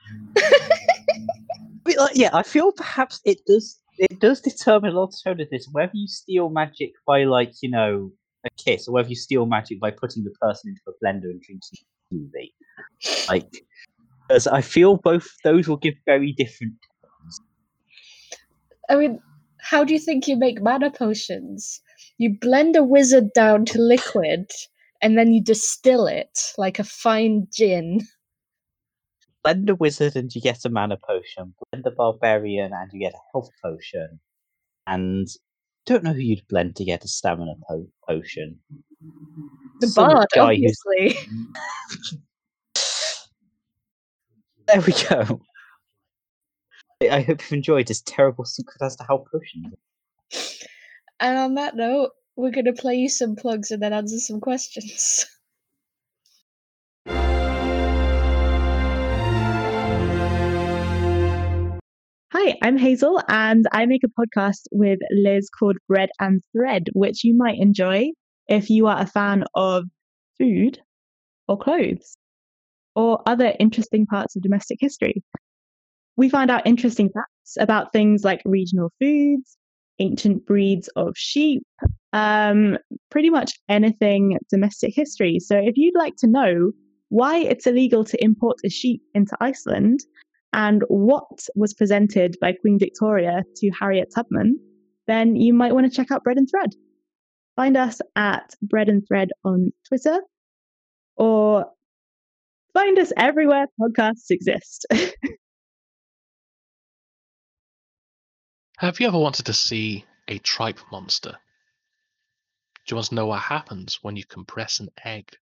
But, 1.86 1.98
like, 1.98 2.16
yeah, 2.16 2.30
I 2.32 2.44
feel 2.44 2.72
perhaps 2.72 3.20
it 3.26 3.46
does 3.46 3.78
it 3.98 4.22
does 4.22 4.40
determine 4.40 4.92
a 4.92 5.00
lot 5.00 5.14
of 5.26 5.38
this 5.52 5.68
whether 5.74 5.92
you 5.94 6.08
steal 6.08 6.50
magic 6.50 6.94
by 7.06 7.26
like 7.26 7.52
you 7.62 7.70
know 7.70 8.10
a 8.46 8.50
kiss 8.52 8.88
or 8.88 8.94
whether 8.94 9.10
you 9.10 9.18
steal 9.18 9.46
magic 9.46 9.82
by 9.82 9.92
putting 9.92 10.24
the 10.24 10.32
person 10.42 10.70
into 10.70 10.82
a 10.88 10.94
blender 11.04 11.30
and 11.30 11.42
drinking 11.42 11.78
smoothie. 12.14 12.54
Like, 13.28 13.66
as 14.34 14.48
I 14.48 14.62
feel 14.62 14.98
both 14.98 15.28
those 15.44 15.68
will 15.68 15.78
give 15.78 15.96
very 16.06 16.34
different. 16.34 16.74
I 18.90 18.96
mean, 18.96 19.20
how 19.62 19.84
do 19.84 19.94
you 19.94 20.00
think 20.00 20.28
you 20.28 20.36
make 20.36 20.62
mana 20.62 20.92
potions? 20.92 21.82
You 22.18 22.38
blend 22.40 22.76
a 22.76 22.84
wizard 22.84 23.32
down 23.34 23.66
to 23.66 23.80
liquid 23.80 24.52
and 25.02 25.18
then 25.18 25.34
you 25.34 25.42
distill 25.42 26.06
it 26.06 26.54
like 26.58 26.80
a 26.80 26.84
fine 26.84 27.48
gin. 27.54 28.02
Blend 29.44 29.70
a 29.70 29.76
wizard 29.76 30.16
and 30.16 30.34
you 30.34 30.42
get 30.42 30.66
a 30.66 30.70
mana 30.70 30.98
potion. 30.98 31.54
Blend 31.72 31.86
a 31.86 31.92
barbarian 31.92 32.72
and 32.74 32.90
you 32.92 33.00
get 33.00 33.14
a 33.14 33.24
health 33.34 33.50
potion. 33.64 34.20
And 34.88 35.28
don't 35.86 36.04
know 36.04 36.14
who 36.14 36.20
you'd 36.20 36.48
blend 36.48 36.76
to 36.78 36.86
get 36.86 37.04
a 37.04 37.08
stamina 37.08 37.56
po- 37.68 37.90
potion. 38.08 38.60
The 39.80 39.88
Some 39.88 40.08
bard, 40.08 40.28
obviously. 40.38 41.18
There 44.68 44.82
we 44.82 44.94
go. 45.10 45.42
I 47.02 47.10
I 47.10 47.22
hope 47.22 47.42
you've 47.42 47.54
enjoyed 47.54 47.88
this 47.88 48.02
terrible 48.02 48.46
secret 48.46 48.82
as 48.82 48.96
to 48.96 49.04
how 49.04 49.26
potions. 49.32 49.74
And 51.20 51.38
on 51.38 51.56
that 51.56 51.76
note, 51.76 52.12
we're 52.36 52.52
going 52.52 52.66
to 52.66 52.74
play 52.74 52.96
you 52.96 53.10
some 53.10 53.36
plugs 53.36 53.72
and 53.72 53.84
then 53.84 53.94
answer 53.94 54.20
some 54.20 54.40
questions. 54.40 55.26
Hi, 62.32 62.58
I'm 62.62 62.78
Hazel, 62.78 63.22
and 63.28 63.68
I 63.72 63.86
make 63.86 64.04
a 64.04 64.08
podcast 64.08 64.62
with 64.72 65.00
Liz 65.12 65.50
called 65.50 65.78
Bread 65.88 66.10
and 66.20 66.42
Thread, 66.52 66.88
which 66.94 67.24
you 67.24 67.36
might 67.36 67.60
enjoy 67.60 68.12
if 68.48 68.70
you 68.70 68.88
are 68.88 69.00
a 69.00 69.06
fan 69.06 69.44
of 69.56 69.86
food 70.38 70.80
or 71.48 71.58
clothes 71.58 72.18
or 72.96 73.22
other 73.26 73.54
interesting 73.60 74.06
parts 74.06 74.36
of 74.36 74.42
domestic 74.42 74.78
history. 74.82 75.24
We 76.16 76.30
find 76.30 76.52
out 76.52 76.68
interesting 76.68 77.10
facts 77.10 77.58
about 77.60 77.92
things 77.92 78.24
like 78.24 78.42
regional 78.46 78.92
foods, 79.00 79.58
ancient 80.00 80.46
breeds 80.46 80.88
of 80.96 81.14
sheep, 81.16 81.64
um, 82.14 82.78
pretty 83.10 83.30
much 83.30 83.54
anything 83.68 84.38
domestic 84.50 84.94
history. 84.96 85.40
So 85.40 85.58
if 85.58 85.76
you'd 85.76 85.98
like 85.98 86.16
to 86.18 86.28
know 86.28 86.72
why 87.10 87.38
it's 87.38 87.68
illegal 87.68 88.04
to 88.06 88.24
import 88.24 88.58
a 88.64 88.70
sheep 88.70 89.02
into 89.14 89.36
Iceland, 89.40 90.02
and 90.54 90.84
what 90.88 91.48
was 91.56 91.74
presented 91.74 92.38
by 92.40 92.54
Queen 92.54 92.78
Victoria 92.80 93.44
to 93.56 93.72
Harriet 93.72 94.10
Tubman, 94.16 94.60
then 95.08 95.36
you 95.36 95.54
might 95.54 95.74
want 95.74 95.92
to 95.92 95.96
check 95.96 96.12
out 96.12 96.24
Bread 96.24 96.38
and 96.38 96.48
Thread. 96.50 96.70
Find 97.56 97.76
us 97.76 98.00
at 98.16 98.54
Bread 98.62 98.88
and 98.88 99.06
Thread 99.08 99.30
on 99.44 99.72
Twitter 99.88 100.20
or 101.18 101.66
find 102.74 103.00
us 103.00 103.14
everywhere 103.16 103.68
podcasts 103.80 104.30
exist. 104.30 104.86
Have 108.78 109.00
you 109.00 109.08
ever 109.08 109.20
wanted 109.20 109.46
to 109.46 109.54
see 109.54 110.06
a 110.28 110.40
tripe 110.40 110.80
monster? 110.92 111.32
Do 111.32 112.92
you 112.94 112.98
want 112.98 113.08
to 113.08 113.16
know 113.16 113.28
what 113.28 113.42
happens 113.42 114.00
when 114.02 114.18
you 114.18 114.26
compress 114.26 114.80
an 114.82 114.90
egg? 115.06 115.38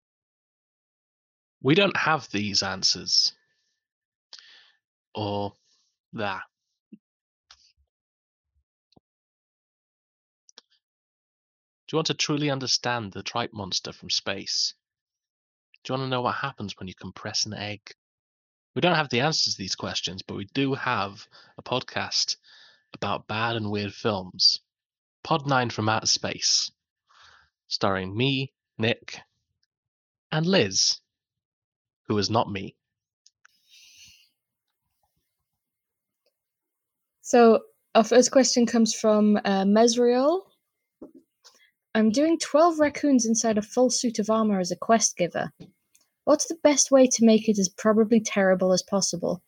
We 1.62 1.74
don't 1.74 1.96
have 1.96 2.28
these 2.30 2.62
answers. 2.62 3.32
Or 5.14 5.54
that. 6.12 6.42
Do 11.88 11.94
you 11.94 11.96
want 11.96 12.08
to 12.08 12.14
truly 12.14 12.50
understand 12.50 13.12
the 13.12 13.22
tripe 13.22 13.52
monster 13.52 13.92
from 13.92 14.10
space? 14.10 14.74
Do 15.82 15.92
you 15.92 15.98
want 15.98 16.06
to 16.06 16.10
know 16.10 16.22
what 16.22 16.34
happens 16.36 16.74
when 16.78 16.88
you 16.88 16.94
compress 16.94 17.46
an 17.46 17.54
egg? 17.54 17.80
We 18.74 18.80
don't 18.80 18.96
have 18.96 19.08
the 19.08 19.20
answers 19.20 19.54
to 19.54 19.58
these 19.58 19.74
questions, 19.74 20.22
but 20.22 20.36
we 20.36 20.46
do 20.54 20.74
have 20.74 21.26
a 21.58 21.62
podcast 21.62 22.36
about 22.92 23.26
bad 23.26 23.56
and 23.56 23.70
weird 23.70 23.94
films. 23.94 24.60
Pod 25.22 25.46
9 25.46 25.70
from 25.70 25.88
Outer 25.88 26.06
Space, 26.06 26.70
starring 27.68 28.16
me, 28.16 28.52
Nick, 28.78 29.20
and 30.32 30.46
Liz, 30.46 30.98
who 32.08 32.16
is 32.18 32.30
not 32.30 32.50
me. 32.50 32.74
So, 37.22 37.60
our 37.94 38.04
first 38.04 38.30
question 38.30 38.66
comes 38.66 38.94
from 38.94 39.36
uh, 39.36 39.64
Mesriel. 39.64 40.49
I'm 41.94 42.10
doing 42.10 42.38
12 42.38 42.78
raccoons 42.78 43.26
inside 43.26 43.58
a 43.58 43.62
full 43.62 43.90
suit 43.90 44.18
of 44.18 44.30
armor 44.30 44.60
as 44.60 44.70
a 44.70 44.76
quest 44.76 45.16
giver. 45.16 45.52
What's 46.24 46.46
the 46.46 46.58
best 46.62 46.90
way 46.90 47.06
to 47.08 47.24
make 47.24 47.48
it 47.48 47.58
as 47.58 47.68
probably 47.68 48.20
terrible 48.20 48.72
as 48.72 48.82
possible? 48.82 49.42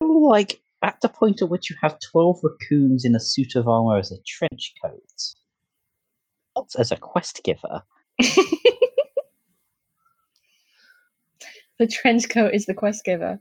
Like 0.00 0.60
at 0.82 1.00
the 1.00 1.08
point 1.08 1.42
at 1.42 1.48
which 1.48 1.70
you 1.70 1.76
have 1.80 1.98
twelve 2.00 2.40
raccoons 2.42 3.04
in 3.04 3.14
a 3.14 3.20
suit 3.20 3.54
of 3.54 3.68
armor 3.68 3.98
as 3.98 4.10
a 4.10 4.20
trench 4.26 4.74
coat, 4.82 5.34
not 6.56 6.70
as 6.76 6.90
a 6.90 6.96
quest 6.96 7.42
giver. 7.44 7.82
The 11.82 11.88
trench 11.88 12.28
coat 12.28 12.54
is 12.54 12.66
the 12.66 12.74
quest 12.74 13.04
giver. 13.04 13.40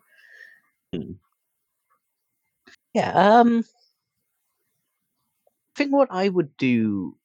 Yeah. 2.96 3.12
Um. 3.14 3.64
I 5.76 5.78
think 5.78 5.94
what 5.94 6.10
I 6.12 6.30
would 6.30 6.56
do 6.58 7.16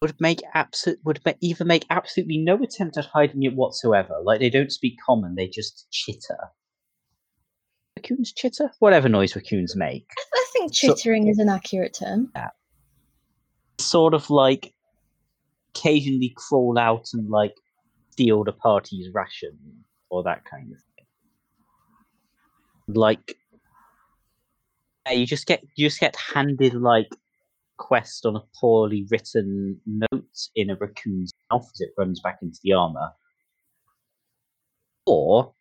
would 0.00 0.20
make 0.20 0.40
absolute 0.54 0.98
would 1.04 1.20
either 1.40 1.64
make 1.64 1.86
absolutely 1.90 2.38
no 2.38 2.62
attempt 2.62 2.96
at 2.96 3.06
hiding 3.06 3.42
it 3.44 3.54
whatsoever. 3.54 4.14
Like 4.22 4.40
they 4.40 4.50
don't 4.50 4.72
speak 4.72 4.96
common; 5.04 5.34
they 5.34 5.48
just 5.48 5.86
chitter. 5.90 6.38
Raccoons 7.96 8.32
chitter, 8.32 8.70
whatever 8.78 9.08
noise 9.08 9.34
raccoons 9.36 9.76
make. 9.76 10.10
I 10.34 10.46
think 10.52 10.74
So- 10.74 10.94
chittering 10.94 11.28
is 11.28 11.38
an 11.38 11.48
accurate 11.48 11.94
term. 11.98 12.30
Yeah. 12.34 12.50
Sort 13.78 14.14
of 14.14 14.28
like 14.30 14.74
occasionally 15.74 16.32
crawl 16.36 16.78
out 16.78 17.08
and 17.14 17.28
like 17.30 17.54
steal 18.10 18.44
the 18.44 18.52
party's 18.52 19.08
ration 19.12 19.58
or 20.10 20.22
that 20.22 20.44
kind 20.44 20.72
of 20.72 20.78
thing. 20.78 21.06
Like 22.94 23.36
yeah, 25.06 25.12
you 25.12 25.26
just 25.26 25.46
get 25.46 25.62
you 25.74 25.86
just 25.86 26.00
get 26.00 26.14
handed 26.16 26.74
like 26.74 27.08
quest 27.82 28.24
on 28.24 28.36
a 28.36 28.42
poorly 28.60 29.06
written 29.10 29.80
note 29.84 30.48
in 30.54 30.70
a 30.70 30.76
raccoon's 30.76 31.32
mouth 31.50 31.68
as 31.74 31.80
it 31.80 31.90
runs 31.98 32.20
back 32.20 32.38
into 32.40 32.60
the 32.62 32.72
armor, 32.72 33.10
or 35.04 35.52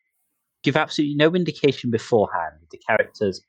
give 0.64 0.78
absolutely 0.78 1.16
no 1.16 1.34
indication 1.34 1.90
beforehand. 1.90 2.58
The 2.72 2.80
characters 2.88 3.42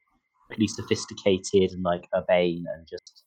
pretty 0.48 0.68
sophisticated 0.68 1.72
and 1.72 1.82
like 1.82 2.08
urbane 2.14 2.64
and 2.74 2.86
just 2.88 3.24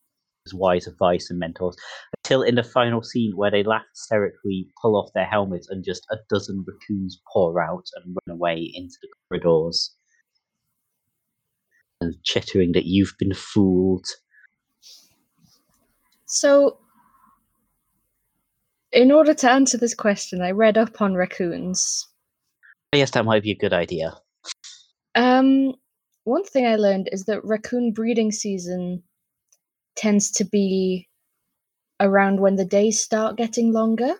as 0.48 0.54
wise 0.54 0.88
advice 0.88 1.30
and 1.30 1.40
mentors 1.40 1.76
until 2.24 2.42
in 2.42 2.56
the 2.56 2.64
final 2.64 3.04
scene 3.04 3.36
where 3.36 3.52
they 3.52 3.64
laugh 3.64 3.86
hysterically, 3.94 4.68
pull 4.82 4.96
off 4.96 5.12
their 5.14 5.26
helmets, 5.26 5.70
and 5.70 5.84
just 5.84 6.06
a 6.12 6.18
dozen 6.30 6.66
raccoons 6.68 7.22
pour 7.32 7.62
out 7.62 7.86
and 7.96 8.16
run 8.28 8.36
away 8.36 8.72
into 8.74 8.96
the 9.02 9.10
corridors. 9.30 9.96
And 12.02 12.16
chittering 12.24 12.74
that 12.74 12.86
you've 12.86 13.14
been 13.20 13.34
fooled. 13.34 14.06
So, 16.36 16.80
in 18.92 19.10
order 19.10 19.34
to 19.34 19.50
answer 19.50 19.78
this 19.78 19.94
question, 19.94 20.42
I 20.42 20.52
read 20.52 20.78
up 20.78 21.02
on 21.02 21.16
raccoons. 21.16 22.10
Yes, 22.94 23.12
that 23.12 23.24
might 23.24 23.42
be 23.42 23.52
a 23.52 23.58
good 23.58 23.72
idea. 23.72 24.18
Um, 25.16 25.76
one 26.26 26.44
thing 26.44 26.68
I 26.68 26.76
learned 26.76 27.08
is 27.14 27.24
that 27.26 27.46
raccoon 27.46 27.94
breeding 27.94 28.34
season 28.34 29.02
tends 29.96 30.30
to 30.32 30.44
be 30.44 31.08
around 32.02 32.42
when 32.42 32.58
the 32.58 32.66
days 32.66 33.00
start 33.00 33.38
getting 33.38 33.72
longer. 33.72 34.16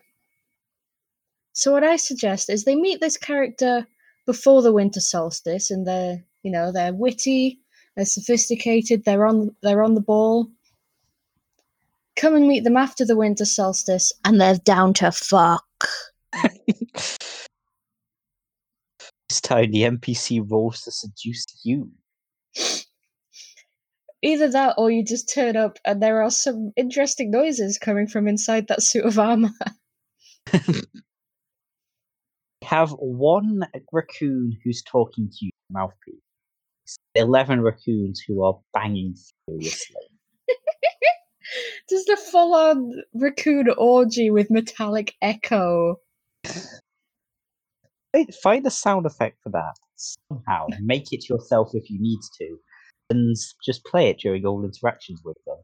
So 1.52 1.74
what 1.74 1.84
I 1.84 1.98
suggest 1.98 2.50
is 2.50 2.64
they 2.64 2.78
meet 2.78 3.02
this 3.02 3.18
character 3.18 3.86
before 4.26 4.62
the 4.62 4.72
winter 4.72 5.02
solstice 5.02 5.70
and 5.70 5.86
they're, 5.86 6.24
you 6.44 6.52
know, 6.52 6.72
they're 6.72 6.94
witty, 6.94 7.60
they're 7.98 8.06
sophisticated, 8.06 9.04
they're 9.04 9.26
on 9.26 9.54
they're 9.62 9.84
on 9.84 9.96
the 9.96 10.02
ball. 10.02 10.50
Come 12.16 12.36
and 12.36 12.48
meet 12.48 12.64
them 12.64 12.78
after 12.78 13.06
the 13.06 13.16
winter 13.16 13.46
solstice 13.46 14.12
and 14.24 14.40
they're 14.40 14.58
down 14.58 14.94
to 14.96 15.12
fuck. 15.12 15.66
This 19.30 19.42
time 19.42 19.72
the 19.72 19.82
NPC 19.82 20.50
rolls 20.50 20.82
to 20.82 20.92
seduce 20.92 21.46
you. 21.64 21.92
Either 24.22 24.50
that 24.50 24.76
or 24.78 24.92
you 24.92 25.04
just 25.04 25.34
turn 25.34 25.58
up 25.58 25.78
and 25.84 26.02
there 26.02 26.22
are 26.22 26.30
some 26.30 26.72
interesting 26.76 27.32
noises 27.32 27.78
coming 27.78 28.08
from 28.08 28.28
inside 28.28 28.68
that 28.68 28.84
suit 28.84 29.04
of 29.04 29.20
armor. 29.20 29.50
Have 32.64 32.92
one 32.92 33.68
raccoon 33.92 34.58
who's 34.64 34.82
talking 34.84 35.28
to 35.30 35.46
you 35.46 35.52
mouthpiece. 35.70 36.16
Eleven 37.16 37.62
raccoons 37.62 38.22
who 38.26 38.44
are 38.44 38.58
banging 38.74 39.16
furiously. 39.48 39.96
Just 41.90 42.10
a 42.10 42.18
full 42.18 42.54
on 42.56 43.04
raccoon 43.14 43.70
orgy 43.78 44.32
with 44.32 44.50
metallic 44.50 45.16
echo. 45.22 46.00
Find- 48.12 48.36
Find 48.36 48.66
a 48.66 48.72
sound 48.72 49.06
effect 49.06 49.38
for 49.44 49.50
that 49.50 49.76
somehow. 49.96 50.68
Make 50.80 51.12
it 51.12 51.30
yourself 51.30 51.72
if 51.74 51.90
you 51.90 52.00
need 52.00 52.20
to, 52.40 52.58
and 53.10 53.36
just 53.64 53.84
play 53.86 54.10
it 54.10 54.20
during 54.20 54.46
all 54.46 54.64
interactions 54.64 55.22
with 55.24 55.38
them. 55.46 55.58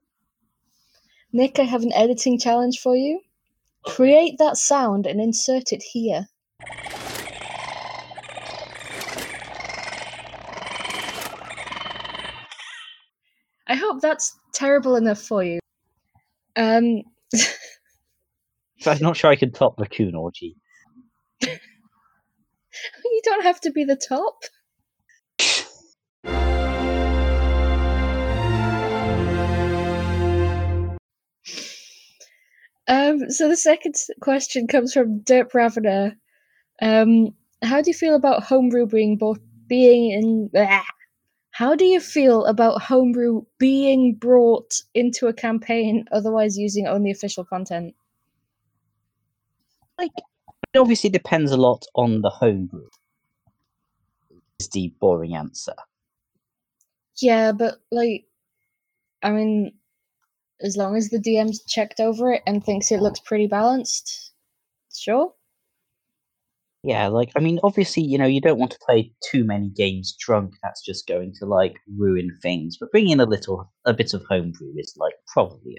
Nick, 1.33 1.59
I 1.59 1.63
have 1.63 1.83
an 1.83 1.93
editing 1.93 2.37
challenge 2.37 2.79
for 2.79 2.95
you. 2.95 3.21
Create 3.85 4.37
that 4.37 4.57
sound 4.57 5.07
and 5.07 5.21
insert 5.21 5.71
it 5.71 5.81
here. 5.81 6.27
I 13.67 13.75
hope 13.75 14.01
that's 14.01 14.37
terrible 14.53 14.97
enough 14.97 15.21
for 15.21 15.43
you. 15.43 15.59
Um, 16.55 17.03
So 18.81 18.91
I'm 18.91 18.99
not 18.99 19.15
sure 19.15 19.29
I 19.29 19.35
can 19.35 19.51
top 19.51 19.79
raccoon 19.79 20.15
orgy. 20.15 20.55
you 21.41 23.21
don't 23.23 23.43
have 23.43 23.61
to 23.61 23.71
be 23.71 23.83
the 23.83 23.95
top. 23.95 24.43
Um, 32.87 33.29
so 33.29 33.47
the 33.47 33.55
second 33.55 33.93
question 34.19 34.65
comes 34.65 34.93
from 34.93 35.19
Derp 35.19 35.51
Ravener. 35.51 36.15
Um, 36.81 37.35
how 37.61 37.83
do 37.83 37.91
you 37.91 37.93
feel 37.93 38.15
about 38.15 38.41
homebrew 38.43 38.87
being 38.87 39.15
both 39.15 39.39
being 39.67 40.09
in? 40.11 40.49
How 41.51 41.75
do 41.75 41.85
you 41.85 41.99
feel 41.99 42.45
about 42.45 42.81
homebrew 42.81 43.43
being 43.57 44.15
brought 44.15 44.81
into 44.93 45.27
a 45.27 45.33
campaign, 45.33 46.05
otherwise 46.11 46.57
using 46.57 46.87
only 46.87 47.11
official 47.11 47.43
content? 47.43 47.93
Like, 49.97 50.11
it 50.73 50.77
obviously 50.77 51.09
depends 51.09 51.51
a 51.51 51.57
lot 51.57 51.85
on 51.95 52.21
the 52.21 52.29
homebrew. 52.29 52.87
Is 54.59 54.69
the 54.69 54.93
boring 54.99 55.35
answer. 55.35 55.73
Yeah, 57.17 57.51
but 57.51 57.79
like, 57.91 58.25
I 59.21 59.31
mean, 59.31 59.73
as 60.61 60.77
long 60.77 60.95
as 60.95 61.09
the 61.09 61.19
DM's 61.19 61.63
checked 61.65 61.99
over 61.99 62.31
it 62.31 62.43
and 62.47 62.63
thinks 62.63 62.91
it 62.91 63.01
looks 63.01 63.19
pretty 63.19 63.47
balanced, 63.47 64.31
sure. 64.95 65.33
Yeah, 66.83 67.07
like 67.09 67.29
I 67.35 67.39
mean, 67.39 67.59
obviously, 67.61 68.03
you 68.03 68.17
know, 68.17 68.25
you 68.25 68.41
don't 68.41 68.57
want 68.57 68.71
to 68.71 68.79
play 68.83 69.13
too 69.29 69.43
many 69.43 69.69
games 69.69 70.15
drunk. 70.19 70.55
That's 70.63 70.83
just 70.83 71.07
going 71.07 71.33
to 71.35 71.45
like 71.45 71.75
ruin 71.95 72.35
things. 72.41 72.77
But 72.79 72.91
bringing 72.91 73.11
in 73.11 73.19
a 73.19 73.25
little, 73.25 73.71
a 73.85 73.93
bit 73.93 74.13
of 74.15 74.23
homebrew 74.27 74.73
is 74.77 74.95
like 74.97 75.13
probably 75.27 75.77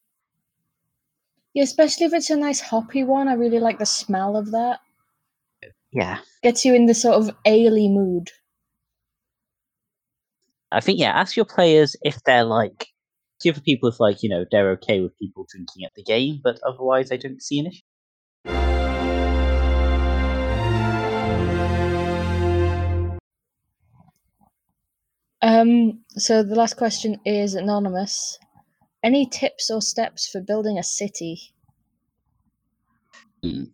Yeah, 1.54 1.64
especially 1.64 2.06
if 2.06 2.12
it's 2.12 2.30
a 2.30 2.36
nice 2.36 2.60
hoppy 2.60 3.02
one. 3.02 3.26
I 3.26 3.34
really 3.34 3.58
like 3.58 3.80
the 3.80 3.86
smell 3.86 4.36
of 4.36 4.52
that. 4.52 4.78
yeah. 5.90 6.18
Gets 6.44 6.64
you 6.64 6.74
in 6.74 6.86
the 6.86 6.94
sort 6.94 7.16
of 7.16 7.34
ale 7.44 7.88
mood. 7.88 8.30
I 10.70 10.80
think 10.80 11.00
yeah. 11.00 11.10
Ask 11.10 11.36
your 11.36 11.46
players 11.46 11.96
if 12.02 12.22
they're 12.24 12.44
like. 12.44 12.86
Give 13.42 13.60
people 13.64 13.88
if 13.88 13.98
like 13.98 14.22
you 14.22 14.28
know 14.28 14.44
they're 14.52 14.70
okay 14.74 15.00
with 15.00 15.18
people 15.18 15.46
drinking 15.50 15.84
at 15.84 15.90
the 15.96 16.04
game, 16.04 16.40
but 16.44 16.60
otherwise 16.64 17.10
I 17.10 17.16
don't 17.16 17.42
see 17.42 17.58
an 17.58 17.66
issue. 17.66 18.81
Um, 25.42 26.00
so 26.10 26.42
the 26.42 26.54
last 26.54 26.76
question 26.76 27.18
is 27.24 27.54
anonymous. 27.54 28.38
Any 29.02 29.26
tips 29.26 29.70
or 29.70 29.82
steps 29.82 30.28
for 30.28 30.40
building 30.40 30.78
a 30.78 30.82
city? 30.84 31.40
Hmm. 33.42 33.64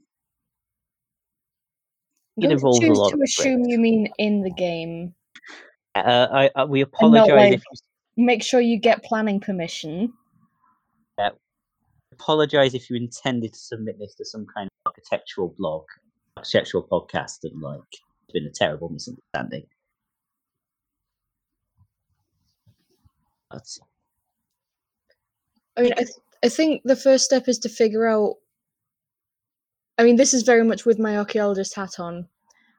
It 2.38 2.50
involves 2.50 2.78
a 2.78 2.86
choose 2.88 2.98
lot 2.98 3.10
to 3.10 3.22
assume 3.22 3.64
you 3.64 3.78
mean 3.78 4.08
in 4.18 4.42
the 4.42 4.50
game. 4.50 5.14
Uh, 5.94 6.28
I, 6.32 6.50
I 6.54 6.64
we 6.64 6.80
apologize 6.80 7.28
like- 7.28 7.52
if 7.54 7.62
you 7.70 7.76
Make 8.24 8.42
sure 8.42 8.60
you 8.60 8.80
get 8.80 9.04
planning 9.04 9.38
permission. 9.38 10.12
apologize 12.12 12.74
if 12.74 12.90
you 12.90 12.96
intended 12.96 13.52
to 13.52 13.58
submit 13.60 13.96
this 14.00 14.16
to 14.16 14.24
some 14.24 14.44
kind 14.52 14.66
of 14.66 14.90
architectural 14.90 15.54
blog, 15.56 15.84
architectural 16.36 16.82
podcast, 16.90 17.44
and 17.44 17.62
like 17.62 17.78
it's 17.92 18.32
been 18.32 18.44
a 18.46 18.50
terrible 18.50 18.88
misunderstanding. 18.88 19.62
I 25.76 25.82
mean, 25.82 25.92
I, 25.92 26.02
th- 26.02 26.18
I 26.44 26.48
think 26.48 26.82
the 26.84 26.96
first 26.96 27.24
step 27.24 27.48
is 27.48 27.58
to 27.60 27.68
figure 27.68 28.06
out. 28.06 28.34
I 29.96 30.04
mean, 30.04 30.16
this 30.16 30.32
is 30.32 30.42
very 30.42 30.64
much 30.64 30.86
with 30.86 30.98
my 30.98 31.16
archaeologist 31.16 31.74
hat 31.74 31.98
on, 31.98 32.28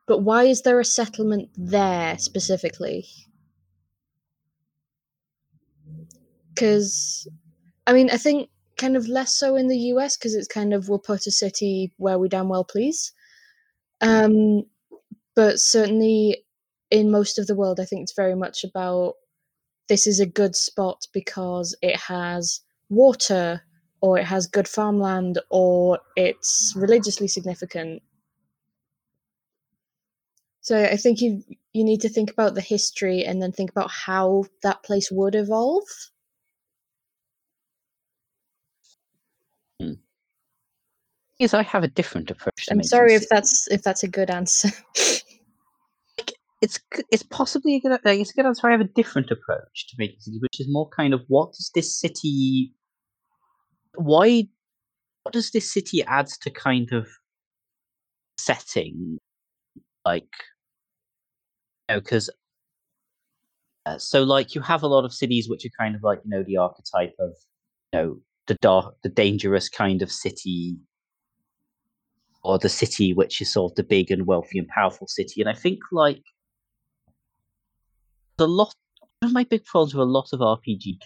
but 0.07 0.19
why 0.19 0.43
is 0.43 0.61
there 0.61 0.79
a 0.79 0.85
settlement 0.85 1.49
there 1.55 2.17
specifically? 2.17 3.05
Because, 6.53 7.27
I 7.85 7.93
mean, 7.93 8.09
I 8.09 8.17
think 8.17 8.49
kind 8.79 8.95
of 8.95 9.07
less 9.07 9.35
so 9.35 9.55
in 9.55 9.67
the 9.67 9.77
US 9.93 10.15
because 10.17 10.33
it's 10.33 10.47
kind 10.47 10.73
of 10.73 10.87
we'll 10.87 10.99
put 10.99 11.27
a 11.27 11.31
city 11.31 11.91
where 11.97 12.17
we 12.17 12.29
damn 12.29 12.47
well 12.47 12.63
please. 12.63 13.11
Um, 14.01 14.63
but 15.35 15.59
certainly 15.59 16.45
in 16.89 17.11
most 17.11 17.37
of 17.37 17.47
the 17.47 17.55
world, 17.55 17.79
I 17.79 17.85
think 17.85 18.03
it's 18.03 18.15
very 18.15 18.35
much 18.35 18.63
about 18.63 19.15
this 19.89 20.07
is 20.07 20.19
a 20.19 20.25
good 20.25 20.55
spot 20.55 21.07
because 21.11 21.75
it 21.81 21.97
has 21.97 22.61
water 22.89 23.61
or 24.01 24.17
it 24.17 24.23
has 24.23 24.47
good 24.47 24.67
farmland 24.67 25.39
or 25.49 25.99
it's 26.15 26.73
religiously 26.77 27.27
significant. 27.27 28.01
So 30.61 30.81
I 30.81 30.95
think 30.95 31.21
you 31.21 31.43
you 31.73 31.83
need 31.83 32.01
to 32.01 32.09
think 32.09 32.31
about 32.31 32.55
the 32.55 32.61
history 32.61 33.25
and 33.25 33.41
then 33.41 33.51
think 33.51 33.71
about 33.71 33.89
how 33.91 34.45
that 34.63 34.83
place 34.83 35.11
would 35.11 35.35
evolve. 35.35 35.83
Hmm. 39.79 39.93
yes, 41.39 41.53
I 41.53 41.63
have 41.63 41.83
a 41.83 41.87
different 41.87 42.29
approach. 42.31 42.67
I'm 42.69 42.83
sorry 42.83 43.15
if 43.15 43.27
that's 43.29 43.67
if 43.71 43.81
that's 43.81 44.03
a 44.03 44.07
good 44.07 44.29
answer. 44.29 44.69
it's 46.61 46.79
it's 47.11 47.23
possibly 47.23 47.75
a 47.75 47.79
good 47.79 47.97
it's 48.03 48.31
a 48.31 48.33
good 48.33 48.45
answer. 48.45 48.67
I 48.67 48.71
have 48.71 48.81
a 48.81 48.85
different 48.85 49.31
approach 49.31 49.87
to 49.87 49.95
making 49.97 50.19
cities, 50.19 50.41
which 50.41 50.59
is 50.59 50.67
more 50.69 50.89
kind 50.89 51.13
of 51.13 51.21
what 51.27 51.53
does 51.53 51.71
this 51.73 51.97
city 51.97 52.73
why 53.95 54.47
what 55.23 55.33
does 55.33 55.51
this 55.51 55.71
city 55.71 56.03
add 56.03 56.27
to 56.27 56.49
kind 56.49 56.91
of 56.91 57.07
setting 58.37 59.17
like 60.05 60.31
you 61.89 61.95
know 61.95 61.99
because 61.99 62.29
uh, 63.85 63.97
so 63.97 64.23
like 64.23 64.55
you 64.55 64.61
have 64.61 64.83
a 64.83 64.87
lot 64.87 65.05
of 65.05 65.13
cities 65.13 65.49
which 65.49 65.65
are 65.65 65.77
kind 65.77 65.95
of 65.95 66.03
like 66.03 66.19
you 66.23 66.29
know 66.29 66.43
the 66.43 66.57
archetype 66.57 67.13
of 67.19 67.31
you 67.91 67.99
know 67.99 68.19
the 68.47 68.55
dark 68.61 68.95
the 69.03 69.09
dangerous 69.09 69.69
kind 69.69 70.01
of 70.01 70.11
city 70.11 70.77
or 72.43 72.57
the 72.57 72.69
city 72.69 73.13
which 73.13 73.41
is 73.41 73.51
sort 73.51 73.71
of 73.71 73.75
the 73.75 73.83
big 73.83 74.11
and 74.11 74.25
wealthy 74.25 74.57
and 74.57 74.67
powerful 74.69 75.07
city 75.07 75.41
and 75.41 75.49
i 75.49 75.53
think 75.53 75.79
like 75.91 76.23
the 78.39 78.47
lot 78.47 78.73
one 79.19 79.29
of 79.29 79.33
my 79.33 79.43
big 79.43 79.65
problems 79.65 79.93
with 79.93 80.01
a 80.01 80.11
lot 80.11 80.29
of 80.31 80.39
rpg 80.39 80.97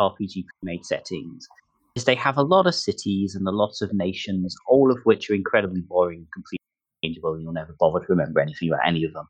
rpg 0.00 0.44
made 0.62 0.84
settings 0.84 1.48
is 1.96 2.04
they 2.04 2.14
have 2.14 2.38
a 2.38 2.42
lot 2.42 2.66
of 2.66 2.74
cities 2.74 3.34
and 3.34 3.46
a 3.46 3.50
lot 3.50 3.74
of 3.82 3.92
nations 3.92 4.54
all 4.68 4.92
of 4.92 4.98
which 5.02 5.28
are 5.28 5.34
incredibly 5.34 5.80
boring 5.80 6.20
and 6.20 6.32
completely 6.32 6.62
changeable 7.04 7.34
and 7.34 7.42
you'll 7.42 7.52
never 7.52 7.74
bother 7.80 7.98
to 7.98 8.06
remember 8.08 8.40
anything 8.40 8.68
about 8.68 8.86
any 8.86 9.02
of 9.02 9.12
them 9.14 9.26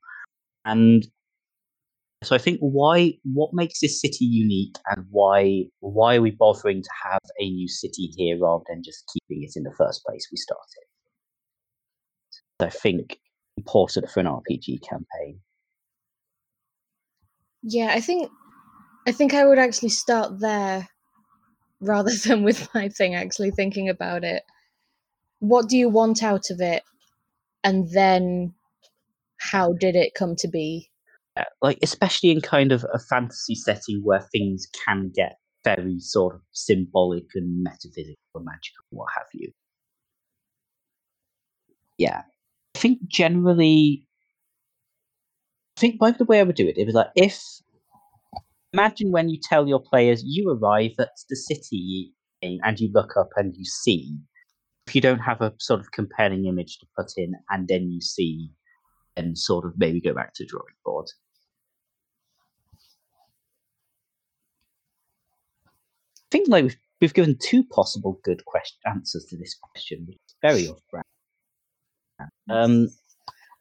and 0.66 1.08
so 2.22 2.34
I 2.34 2.38
think 2.38 2.58
why 2.60 3.14
what 3.24 3.54
makes 3.54 3.80
this 3.80 4.00
city 4.00 4.26
unique 4.26 4.76
and 4.90 5.06
why 5.10 5.64
why 5.80 6.16
are 6.16 6.22
we 6.22 6.32
bothering 6.32 6.82
to 6.82 6.90
have 7.04 7.20
a 7.38 7.48
new 7.48 7.68
city 7.68 8.12
here 8.16 8.38
rather 8.38 8.64
than 8.68 8.82
just 8.82 9.04
keeping 9.12 9.44
it 9.44 9.52
in 9.56 9.62
the 9.62 9.72
first 9.72 10.04
place 10.04 10.28
we 10.30 10.36
started? 10.36 10.84
I 12.60 12.70
think 12.70 13.18
important 13.56 14.10
for 14.10 14.20
an 14.20 14.26
RPG 14.26 14.82
campaign. 14.82 15.40
Yeah, 17.68 17.90
I 17.92 18.00
think 18.00 18.30
I 19.08 19.12
think 19.12 19.34
I 19.34 19.44
would 19.44 19.58
actually 19.58 19.88
start 19.88 20.38
there 20.38 20.88
rather 21.80 22.12
than 22.24 22.44
with 22.44 22.68
my 22.74 22.88
thing 22.88 23.14
actually 23.16 23.50
thinking 23.50 23.88
about 23.88 24.22
it. 24.22 24.44
What 25.40 25.68
do 25.68 25.76
you 25.76 25.88
want 25.88 26.22
out 26.22 26.50
of 26.50 26.60
it? 26.60 26.84
And 27.64 27.90
then 27.92 28.54
how 29.38 29.72
did 29.72 29.96
it 29.96 30.14
come 30.14 30.36
to 30.36 30.48
be? 30.48 30.90
Uh, 31.36 31.42
like 31.60 31.78
especially 31.82 32.30
in 32.30 32.40
kind 32.40 32.70
of 32.70 32.86
a 32.94 33.00
fantasy 33.00 33.56
setting 33.56 34.00
where 34.04 34.24
things 34.32 34.68
can 34.86 35.10
get 35.12 35.36
very 35.64 35.98
sort 35.98 36.36
of 36.36 36.42
symbolic 36.52 37.24
and 37.34 37.64
metaphysical 37.64 38.16
and 38.36 38.44
magical, 38.44 38.84
what 38.90 39.08
have 39.14 39.26
you. 39.34 39.50
Yeah, 41.98 42.22
I 42.76 42.78
think 42.78 43.00
generally, 43.08 44.05
think 45.76 45.98
by 45.98 46.10
the 46.10 46.24
way 46.24 46.40
I 46.40 46.42
would 46.42 46.56
do 46.56 46.66
it, 46.66 46.78
it 46.78 46.86
was 46.86 46.94
like 46.94 47.10
if 47.16 47.40
imagine 48.72 49.10
when 49.10 49.28
you 49.28 49.38
tell 49.42 49.66
your 49.66 49.80
players 49.80 50.22
you 50.24 50.50
arrive 50.50 50.92
at 50.98 51.10
the 51.30 51.36
city 51.36 52.12
and 52.42 52.80
you 52.80 52.90
look 52.92 53.16
up 53.16 53.30
and 53.36 53.56
you 53.56 53.64
see. 53.64 54.16
If 54.86 54.94
you 54.94 55.00
don't 55.00 55.18
have 55.18 55.40
a 55.40 55.52
sort 55.58 55.80
of 55.80 55.90
compelling 55.90 56.46
image 56.46 56.78
to 56.78 56.86
put 56.96 57.12
in, 57.16 57.34
and 57.50 57.66
then 57.66 57.90
you 57.90 58.00
see, 58.00 58.50
and 59.16 59.36
sort 59.36 59.64
of 59.64 59.72
maybe 59.76 60.00
go 60.00 60.14
back 60.14 60.32
to 60.34 60.46
drawing 60.46 60.74
board. 60.84 61.06
I 66.18 66.28
think 66.30 66.48
like 66.48 66.62
we've, 66.64 66.76
we've 67.00 67.14
given 67.14 67.36
two 67.40 67.64
possible 67.64 68.20
good 68.22 68.44
question 68.44 68.78
answers 68.86 69.24
to 69.26 69.36
this 69.36 69.56
question, 69.60 70.04
which 70.06 70.18
is 70.28 70.34
very 70.40 70.68
off 70.68 70.78
brand. 70.90 71.04
Um, 72.48 72.88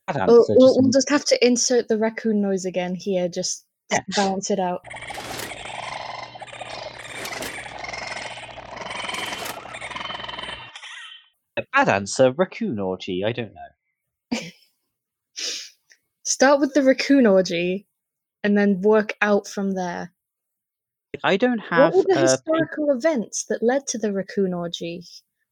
answer, 0.07 0.25
we'll, 0.27 0.45
just 0.47 0.81
we'll, 0.81 0.91
just 0.91 1.09
have 1.09 1.25
to 1.25 1.45
insert 1.45 1.87
the 1.87 1.97
raccoon 1.97 2.41
noise 2.41 2.65
again 2.65 2.95
here, 2.95 3.27
just 3.27 3.65
yeah. 3.91 3.99
balance 4.15 4.51
it 4.51 4.59
out. 4.59 4.85
A 11.57 11.63
bad 11.73 11.89
answer, 11.89 12.31
raccoon 12.31 12.79
orgy. 12.79 13.23
I 13.25 13.31
don't 13.31 13.53
know. 13.53 14.39
Start 16.23 16.59
with 16.59 16.73
the 16.73 16.83
raccoon 16.83 17.25
orgy, 17.25 17.87
and 18.43 18.57
then 18.57 18.81
work 18.81 19.15
out 19.21 19.47
from 19.47 19.71
there. 19.71 20.11
I 21.23 21.37
don't 21.37 21.59
have. 21.59 21.93
What 21.93 22.07
were 22.07 22.13
the 22.13 22.21
historical 22.21 22.91
events 22.91 23.45
that 23.45 23.63
led 23.63 23.87
to 23.87 23.97
the 23.97 24.11
raccoon 24.11 24.53
orgy? 24.53 25.03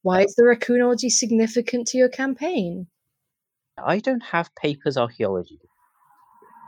Why 0.01 0.23
is 0.23 0.35
the 0.35 0.45
raccoon 0.45 0.81
orgy 0.81 1.09
significant 1.09 1.87
to 1.87 1.97
your 1.97 2.09
campaign? 2.09 2.87
I 3.77 3.99
don't 3.99 4.23
have 4.23 4.53
papers 4.55 4.97
archaeology. 4.97 5.59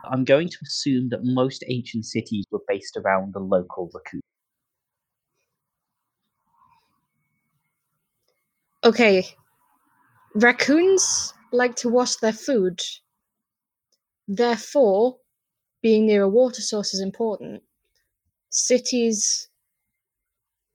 I'm 0.10 0.24
going 0.24 0.50
to 0.50 0.58
assume 0.64 1.10
that 1.10 1.24
most 1.24 1.64
ancient 1.68 2.06
cities 2.06 2.46
were 2.52 2.62
based 2.68 2.98
around 2.98 3.34
the 3.34 3.40
local 3.40 3.90
raccoon. 3.94 4.22
Okay. 8.84 9.26
Raccoons 10.36 11.34
like 11.52 11.76
to 11.78 11.90
wash 11.90 12.18
their 12.18 12.34
food. 12.34 12.82
Therefore, 14.28 15.18
being 15.82 16.06
near 16.08 16.24
a 16.24 16.30
water 16.30 16.62
source 16.62 16.94
is 16.94 17.02
important 17.02 17.64
cities 18.50 19.50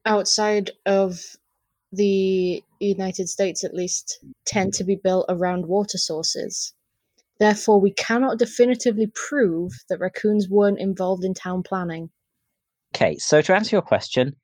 outside 0.04 0.70
of 0.86 1.20
the 1.92 2.62
United 2.86 3.28
States, 3.28 3.64
at 3.64 3.74
least, 3.74 4.24
tend 4.46 4.72
to 4.74 4.84
be 4.84 4.96
built 4.96 5.26
around 5.28 5.66
water 5.66 5.98
sources. 5.98 6.72
Therefore, 7.38 7.80
we 7.80 7.92
cannot 7.92 8.38
definitively 8.38 9.10
prove 9.14 9.72
that 9.88 9.98
raccoons 9.98 10.48
weren't 10.48 10.78
involved 10.78 11.24
in 11.24 11.34
town 11.34 11.62
planning. 11.62 12.10
Okay, 12.94 13.16
so 13.16 13.40
to 13.40 13.54
answer 13.54 13.76
your 13.76 13.82
question, 13.82 14.36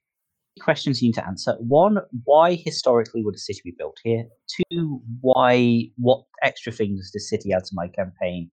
questions 0.61 1.03
you 1.03 1.09
need 1.09 1.15
to 1.15 1.27
answer. 1.27 1.55
One, 1.59 1.99
why 2.25 2.55
historically 2.55 3.23
would 3.23 3.35
a 3.35 3.39
city 3.39 3.61
be 3.65 3.75
built 3.77 3.99
here? 4.03 4.25
Two, 4.71 5.03
why 5.21 5.91
what 5.97 6.23
extra 6.43 6.73
things 6.73 7.01
does 7.01 7.13
this 7.13 7.29
city 7.29 7.53
add 7.53 7.65
to 7.65 7.75
my 7.75 7.89
campaign? 7.89 8.51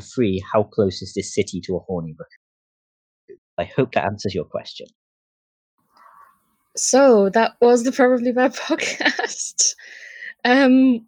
Three, 0.00 0.42
how 0.52 0.64
close 0.64 1.02
is 1.02 1.12
this 1.14 1.34
city 1.34 1.60
to 1.62 1.76
a 1.76 1.80
horny 1.80 2.14
raccoon? 2.18 3.38
I 3.58 3.64
hope 3.64 3.92
that 3.92 4.04
answers 4.04 4.34
your 4.34 4.44
question. 4.44 4.86
So 6.76 7.28
that 7.30 7.56
was 7.60 7.84
the 7.84 7.92
Probably 7.92 8.32
Bad 8.32 8.54
podcast. 8.56 9.74
um, 10.44 11.06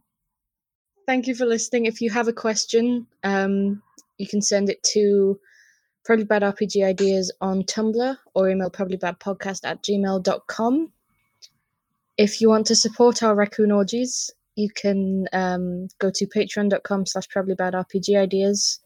thank 1.07 1.27
you 1.27 1.35
for 1.35 1.47
listening. 1.47 1.87
If 1.87 2.01
you 2.01 2.11
have 2.11 2.29
a 2.29 2.33
question, 2.33 3.07
um, 3.25 3.83
you 4.19 4.27
can 4.27 4.43
send 4.43 4.71
it 4.71 4.83
to 4.95 5.39
Probably 6.05 6.25
Bad 6.25 6.43
RPG 6.43 6.85
Ideas 6.85 7.33
on 7.41 7.65
Tumblr 7.65 8.17
or 8.35 8.49
email 8.49 8.71
probablybadpodcast 8.71 9.61
at 9.65 9.83
gmail.com. 9.83 10.93
If 12.17 12.41
you 12.41 12.49
want 12.49 12.67
to 12.67 12.77
support 12.77 13.23
our 13.23 13.35
raccoon 13.35 13.73
orgies, 13.73 14.31
you 14.55 14.71
can 14.71 15.27
um, 15.33 15.89
go 15.99 16.11
to 16.15 16.27
patreon.com 16.27 17.07
slash 17.07 17.29
probablybadrpg 17.29 18.17
ideas 18.17 18.81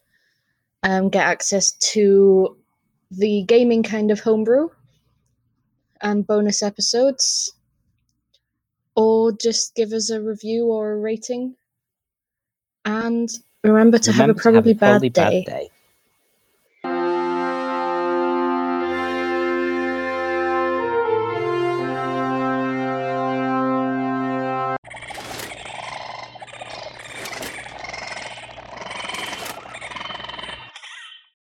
and 0.82 1.12
get 1.12 1.26
access 1.26 1.72
to 1.72 2.56
the 3.10 3.44
gaming 3.46 3.82
kind 3.82 4.10
of 4.10 4.20
homebrew 4.20 4.68
and 6.02 6.26
bonus 6.26 6.62
episodes, 6.62 7.52
or 8.96 9.32
just 9.32 9.74
give 9.74 9.92
us 9.92 10.10
a 10.10 10.20
review 10.20 10.66
or 10.66 10.92
a 10.92 10.96
rating. 10.96 11.56
And 12.84 13.28
remember 13.64 13.98
to 13.98 14.12
remember 14.12 14.34
have 14.34 14.38
a 14.38 14.40
probably, 14.40 14.72
have 14.72 14.76
a 14.76 14.80
probably 14.80 15.08
bad, 15.10 15.14
bad 15.20 15.30
day. 15.30 15.44
day. 15.44 15.70